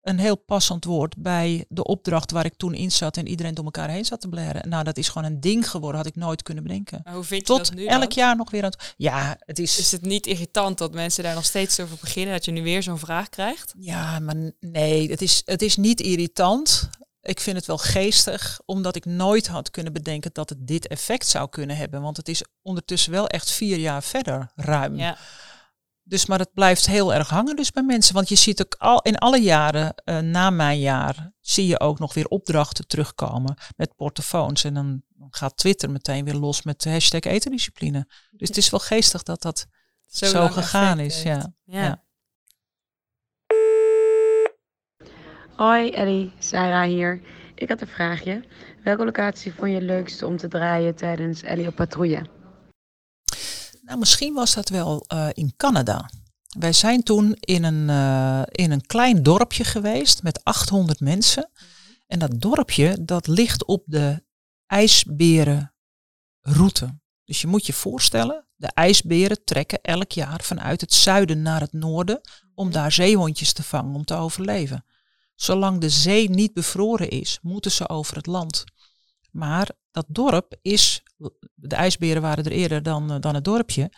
[0.02, 3.64] een heel passend woord bij de opdracht waar ik toen in zat en iedereen door
[3.64, 4.68] elkaar heen zat te blaren.
[4.68, 7.00] Nou, dat is gewoon een ding geworden, had ik nooit kunnen bedenken.
[7.04, 8.10] Maar hoe vind je Tot dat nu elk dan?
[8.14, 8.94] jaar nog weer aan het...
[8.96, 9.78] Ja, het is...
[9.78, 12.82] Is het niet irritant dat mensen daar nog steeds over beginnen, dat je nu weer
[12.82, 13.74] zo'n vraag krijgt?
[13.78, 16.90] Ja, maar nee, het is, het is niet irritant.
[17.22, 21.26] Ik vind het wel geestig, omdat ik nooit had kunnen bedenken dat het dit effect
[21.26, 22.02] zou kunnen hebben.
[22.02, 24.96] Want het is ondertussen wel echt vier jaar verder, ruim.
[24.96, 25.18] Ja.
[26.04, 28.14] Dus, maar het blijft heel erg hangen dus bij mensen.
[28.14, 31.98] Want je ziet ook al in alle jaren eh, na mijn jaar, zie je ook
[31.98, 34.64] nog weer opdrachten terugkomen met portofoons.
[34.64, 38.06] En dan gaat Twitter meteen weer los met de hashtag eterdiscipline.
[38.30, 39.66] Dus het is wel geestig dat dat
[40.06, 41.14] zo, gegaan is.
[41.14, 41.24] heeft.
[41.24, 41.52] Ja.
[41.64, 41.82] Ja.
[41.82, 42.04] Ja.
[45.62, 47.20] Hoi Ellie, Sarah hier.
[47.54, 48.44] Ik had een vraagje.
[48.84, 52.26] Welke locatie vond je het leukste om te draaien tijdens Ellie op patrouille?
[53.82, 56.10] Nou, misschien was dat wel eh, in Canada.
[56.58, 61.50] Wij zijn toen in een, uh, in een klein dorpje geweest met 800 mensen.
[62.06, 64.24] En dat dorpje dat ligt op de
[64.66, 65.70] ijsberenroute.
[67.24, 71.72] Dus je moet je voorstellen, de ijsberen trekken elk jaar vanuit het zuiden naar het
[71.72, 72.20] noorden
[72.54, 74.84] om daar zeehondjes te vangen om te overleven.
[75.42, 78.64] Zolang de zee niet bevroren is, moeten ze over het land.
[79.30, 81.02] Maar dat dorp is,
[81.54, 83.92] de ijsberen waren er eerder dan, eh, dan het dorpje,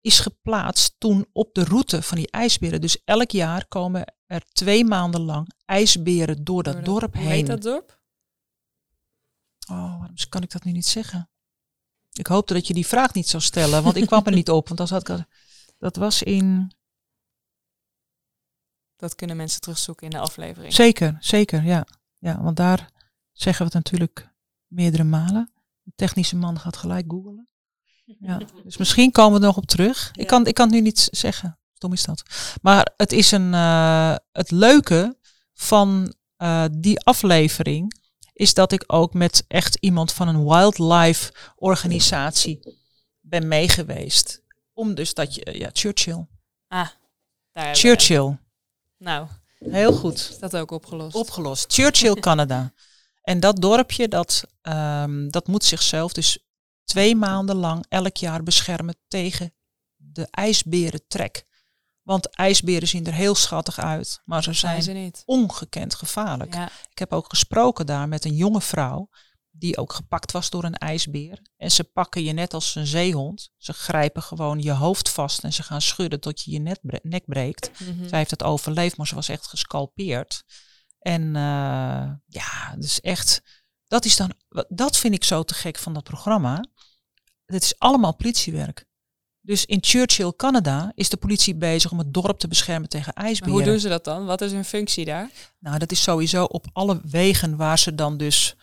[0.00, 2.80] is geplaatst toen op de route van die ijsberen.
[2.80, 7.22] Dus elk jaar komen er twee maanden lang ijsberen door dat dorp heen.
[7.22, 8.00] Hoe heet dat dorp?
[9.70, 11.30] Oh, waarom kan ik dat nu niet zeggen?
[12.12, 14.68] Ik hoopte dat je die vraag niet zou stellen, want ik kwam er niet op.
[14.68, 15.24] Want als had ik,
[15.78, 16.72] dat was in
[19.02, 20.74] dat kunnen mensen terugzoeken in de aflevering.
[20.74, 21.86] Zeker, zeker, ja.
[22.18, 22.90] Ja, want daar
[23.32, 24.28] zeggen we het natuurlijk
[24.66, 25.52] meerdere malen.
[25.82, 27.48] De technische man gaat gelijk googelen.
[28.04, 30.10] Ja, dus misschien komen we er nog op terug.
[30.14, 31.58] Ik, kan, ik kan het nu niet zeggen.
[31.72, 32.22] Stom is dat.
[32.62, 35.18] Maar het is een, uh, het leuke
[35.52, 38.00] van uh, die aflevering
[38.32, 42.78] is dat ik ook met echt iemand van een wildlife organisatie
[43.20, 44.42] ben meegeweest.
[44.72, 46.26] Om dus dat je, ja, Churchill.
[46.68, 46.88] Ah,
[47.52, 48.36] daar Churchill.
[49.02, 49.26] Nou,
[49.58, 50.28] heel goed.
[50.30, 51.16] Is dat ook opgelost?
[51.16, 51.72] Opgelost.
[51.72, 52.72] Churchill, Canada.
[53.22, 56.38] En dat dorpje, dat, um, dat moet zichzelf dus
[56.84, 59.54] twee maanden lang elk jaar beschermen tegen
[59.96, 61.44] de ijsberentrek.
[62.02, 66.54] Want ijsberen zien er heel schattig uit, maar ze zijn, zijn ze ongekend gevaarlijk.
[66.90, 69.08] Ik heb ook gesproken daar met een jonge vrouw
[69.54, 71.42] die ook gepakt was door een ijsbeer.
[71.56, 73.50] En ze pakken je net als een zeehond.
[73.56, 77.70] Ze grijpen gewoon je hoofd vast en ze gaan schudden tot je je nek breekt.
[77.80, 80.44] Mm Zij heeft het overleefd, maar ze was echt gescalpeerd.
[80.98, 83.42] En uh, ja, dus echt,
[83.86, 84.32] dat is dan,
[84.68, 86.64] dat vind ik zo te gek van dat programma.
[87.44, 88.86] Het is allemaal politiewerk.
[89.40, 93.54] Dus in Churchill, Canada, is de politie bezig om het dorp te beschermen tegen ijsberen.
[93.54, 94.24] hoe doen ze dat dan?
[94.24, 95.30] Wat is hun functie daar?
[95.58, 98.56] Nou, dat is sowieso op alle wegen waar ze dan dus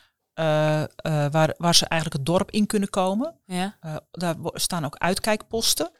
[1.32, 3.40] waar, waar ze eigenlijk het dorp in kunnen komen.
[3.46, 3.78] Ja.
[3.86, 5.92] Uh, daar staan ook uitkijkposten.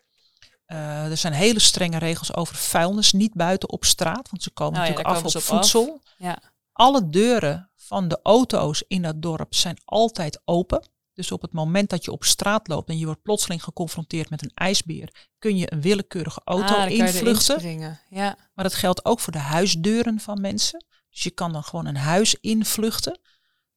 [0.66, 4.80] er zijn hele strenge regels over vuilnis, niet buiten op straat, want ze komen oh
[4.80, 6.02] natuurlijk af op voedsel.
[6.18, 6.42] Ja.
[6.72, 10.88] Alle deuren van de auto's in dat dorp zijn altijd open.
[11.20, 14.42] Dus op het moment dat je op straat loopt en je wordt plotseling geconfronteerd met
[14.42, 18.00] een ijsbeer, kun je een willekeurige auto ah, invluchten.
[18.10, 18.38] Ja.
[18.54, 20.86] Maar dat geldt ook voor de huisdeuren van mensen.
[21.10, 23.20] Dus je kan dan gewoon een huis invluchten.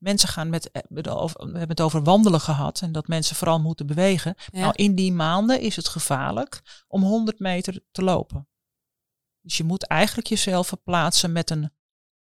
[0.03, 1.05] Mensen gaan met, eh, we
[1.43, 4.35] hebben het over wandelen gehad en dat mensen vooral moeten bewegen.
[4.53, 8.49] Nou, in die maanden is het gevaarlijk om 100 meter te lopen.
[9.41, 11.73] Dus je moet eigenlijk jezelf verplaatsen met een,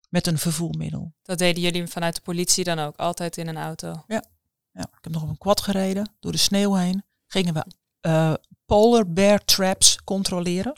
[0.09, 1.15] met een vervoermiddel.
[1.23, 4.05] Dat deden jullie vanuit de politie dan ook, altijd in een auto?
[4.07, 4.25] Ja,
[4.73, 4.83] ja.
[4.83, 7.05] ik heb nog op een quad gereden, door de sneeuw heen.
[7.27, 7.65] Gingen we
[8.09, 10.73] uh, polar bear traps controleren.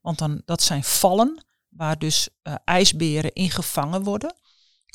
[0.00, 4.34] Want dan, dat zijn vallen waar dus uh, ijsberen in gevangen worden.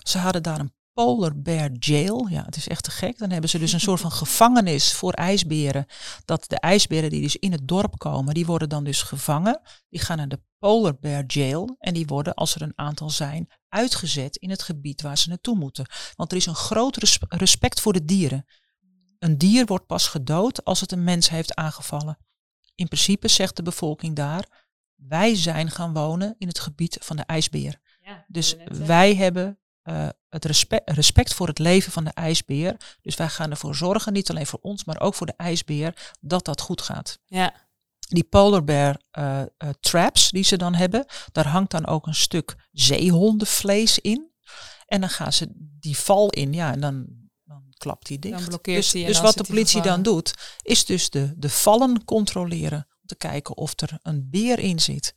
[0.03, 2.27] Ze hadden daar een Polar Bear Jail.
[2.27, 3.17] Ja, het is echt te gek.
[3.17, 5.85] Dan hebben ze dus een soort van gevangenis voor ijsberen.
[6.25, 9.61] Dat de ijsberen die dus in het dorp komen, die worden dan dus gevangen.
[9.89, 11.75] Die gaan naar de Polar Bear Jail.
[11.79, 15.57] En die worden, als er een aantal zijn, uitgezet in het gebied waar ze naartoe
[15.57, 15.85] moeten.
[16.15, 18.45] Want er is een groot respect voor de dieren.
[19.19, 22.17] Een dier wordt pas gedood als het een mens heeft aangevallen.
[22.75, 27.23] In principe zegt de bevolking daar, wij zijn gaan wonen in het gebied van de
[27.23, 27.79] ijsbeer.
[28.01, 32.75] Ja, dus wij hebben uh, het respect, respect, voor het leven van de ijsbeer.
[33.01, 36.45] Dus wij gaan ervoor zorgen, niet alleen voor ons, maar ook voor de ijsbeer, dat
[36.45, 37.19] dat goed gaat.
[37.25, 37.53] Ja.
[37.99, 42.15] Die polar bear uh, uh, traps die ze dan hebben, daar hangt dan ook een
[42.15, 44.31] stuk zeehondenvlees in.
[44.85, 47.07] En dan gaan ze die val in, ja, en dan,
[47.43, 48.37] dan klapt die dicht.
[48.37, 52.03] Dan blokkeert dus, die dus wat de politie dan doet, is dus de, de vallen
[52.05, 52.87] controleren.
[53.01, 55.13] Om te kijken of er een beer in zit.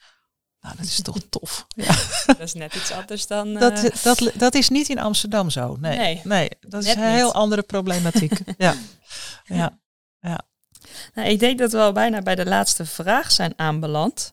[0.64, 1.66] Nou, dat is toch tof.
[1.68, 1.94] Ja.
[2.26, 3.54] Dat is net iets anders dan.
[3.54, 3.90] Dat, uh...
[4.02, 5.76] dat, dat is niet in Amsterdam zo.
[5.80, 8.38] Nee, nee, nee dat is een heel andere problematiek.
[8.58, 8.74] ja.
[9.44, 9.78] ja.
[10.20, 10.40] ja.
[11.14, 14.32] Nou, ik denk dat we al bijna bij de laatste vraag zijn aanbeland.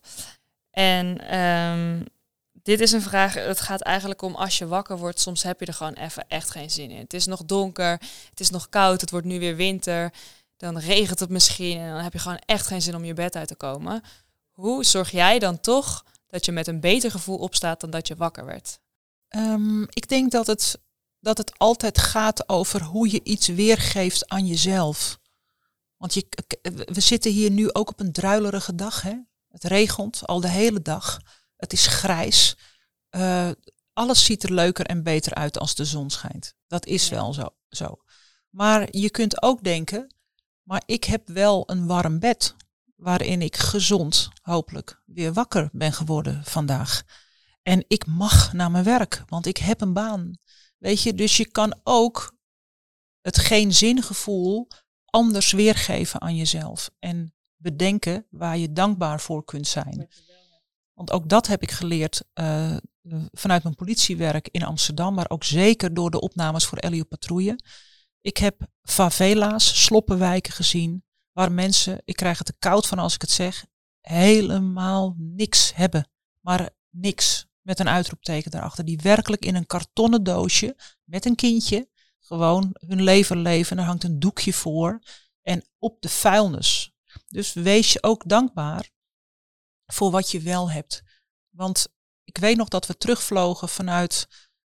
[0.71, 2.05] En um,
[2.51, 5.65] dit is een vraag, het gaat eigenlijk om als je wakker wordt, soms heb je
[5.65, 6.99] er gewoon even echt geen zin in.
[6.99, 7.91] Het is nog donker,
[8.29, 10.13] het is nog koud, het wordt nu weer winter.
[10.57, 13.35] Dan regent het misschien en dan heb je gewoon echt geen zin om je bed
[13.35, 14.03] uit te komen.
[14.51, 18.15] Hoe zorg jij dan toch dat je met een beter gevoel opstaat dan dat je
[18.15, 18.79] wakker werd?
[19.29, 20.81] Um, ik denk dat het,
[21.19, 25.19] dat het altijd gaat over hoe je iets weergeeft aan jezelf.
[25.97, 26.27] Want je,
[26.85, 29.01] we zitten hier nu ook op een druilerige dag.
[29.01, 29.15] Hè?
[29.47, 31.19] Het regent al de hele dag.
[31.55, 32.57] Het is grijs.
[33.15, 33.51] Uh,
[33.93, 36.53] alles ziet er leuker en beter uit als de zon schijnt.
[36.67, 38.01] Dat is wel zo, zo.
[38.49, 40.15] Maar je kunt ook denken,
[40.63, 42.55] maar ik heb wel een warm bed
[43.01, 47.03] waarin ik gezond, hopelijk, weer wakker ben geworden vandaag.
[47.61, 50.37] En ik mag naar mijn werk, want ik heb een baan.
[50.77, 52.37] Weet je, dus je kan ook
[53.21, 54.67] het geen zingevoel
[55.05, 56.89] anders weergeven aan jezelf.
[56.99, 60.09] En bedenken waar je dankbaar voor kunt zijn.
[60.93, 62.77] Want ook dat heb ik geleerd uh,
[63.31, 67.59] vanuit mijn politiewerk in Amsterdam, maar ook zeker door de opnames voor Ellie Patrouille.
[68.21, 73.21] Ik heb favela's, sloppenwijken gezien, waar mensen, ik krijg het te koud van als ik
[73.21, 73.65] het zeg,
[74.01, 76.09] helemaal niks hebben.
[76.39, 77.49] Maar niks.
[77.61, 78.85] Met een uitroepteken daarachter.
[78.85, 83.77] Die werkelijk in een kartonnen doosje met een kindje gewoon hun leven leven.
[83.77, 84.99] Er hangt een doekje voor.
[85.41, 86.93] En op de vuilnis.
[87.27, 88.89] Dus wees je ook dankbaar
[89.85, 91.03] voor wat je wel hebt.
[91.49, 91.87] Want
[92.23, 94.27] ik weet nog dat we terugvlogen vanuit,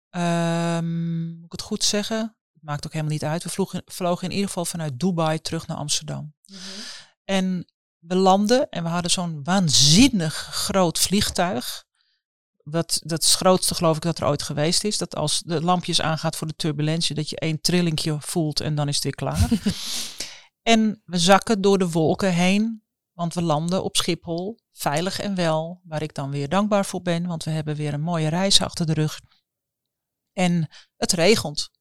[0.10, 2.37] um, moet ik het goed zeggen?
[2.68, 3.44] Maakt ook helemaal niet uit.
[3.44, 6.34] We vlogen, vlogen in ieder geval vanuit Dubai terug naar Amsterdam.
[6.46, 6.60] Mhm.
[7.24, 7.66] En
[8.00, 11.86] we landden en we hadden zo'n waanzinnig groot vliegtuig.
[12.64, 14.98] Dat, dat is het grootste geloof ik dat er ooit geweest is.
[14.98, 18.88] Dat als de lampjes aangaat voor de turbulentie, dat je één trillingje voelt en dan
[18.88, 19.50] is het weer klaar.
[20.74, 25.82] en we zakken door de wolken heen, want we landen op Schiphol, veilig en wel.
[25.84, 28.86] Waar ik dan weer dankbaar voor ben, want we hebben weer een mooie reis achter
[28.86, 29.20] de rug.
[30.34, 31.76] En het regent.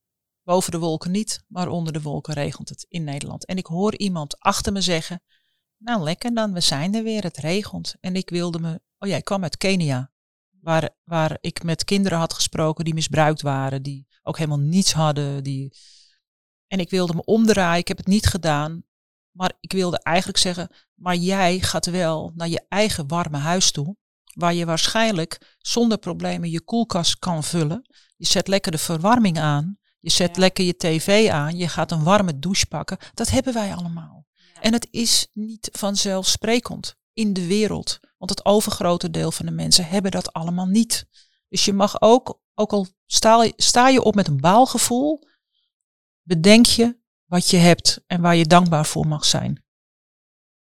[0.47, 3.47] Boven de wolken niet, maar onder de wolken regent het in Nederland.
[3.47, 5.23] En ik hoor iemand achter me zeggen,
[5.77, 7.95] nou lekker dan, we zijn er weer, het regent.
[8.01, 10.13] En ik wilde me, oh jij kwam uit Kenia,
[10.61, 15.43] waar, waar ik met kinderen had gesproken die misbruikt waren, die ook helemaal niets hadden.
[15.43, 15.77] Die...
[16.67, 18.85] En ik wilde me omdraaien, ik heb het niet gedaan.
[19.31, 23.97] Maar ik wilde eigenlijk zeggen, maar jij gaat wel naar je eigen warme huis toe,
[24.35, 27.87] waar je waarschijnlijk zonder problemen je koelkast kan vullen.
[28.17, 32.03] Je zet lekker de verwarming aan, je zet lekker je tv aan, je gaat een
[32.03, 32.99] warme douche pakken.
[33.15, 34.27] Dat hebben wij allemaal.
[34.61, 38.01] En het is niet vanzelfsprekend in de wereld.
[38.19, 41.07] Want het overgrote deel van de mensen hebben dat allemaal niet.
[41.49, 45.29] Dus je mag ook, ook al sta, sta je op met een baalgevoel,
[46.23, 49.65] bedenk je wat je hebt en waar je dankbaar voor mag zijn.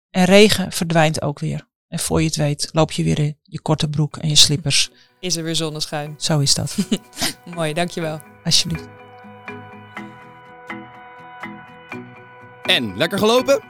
[0.10, 1.68] En regen verdwijnt ook weer.
[1.88, 4.92] En voor je het weet, loop je weer in je korte broek en je slippers.
[5.20, 6.16] Is er weer zonneschijn.
[6.18, 6.78] Zo is dat.
[7.56, 8.22] Mooi, dankjewel.
[8.44, 8.99] Alsjeblieft.
[12.70, 13.62] En, lekker gelopen?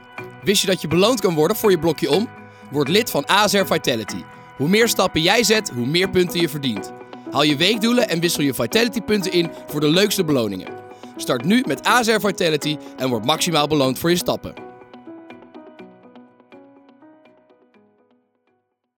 [0.42, 2.28] Wist je dat je beloond kan worden voor je blokje om?
[2.70, 4.22] Word lid van ASR Vitality.
[4.56, 6.92] Hoe meer stappen jij zet, hoe meer punten je verdient.
[7.30, 10.68] Haal je weekdoelen en wissel je Vitality punten in voor de leukste beloningen.
[11.16, 14.69] Start nu met ASR Vitality en word maximaal beloond voor je stappen.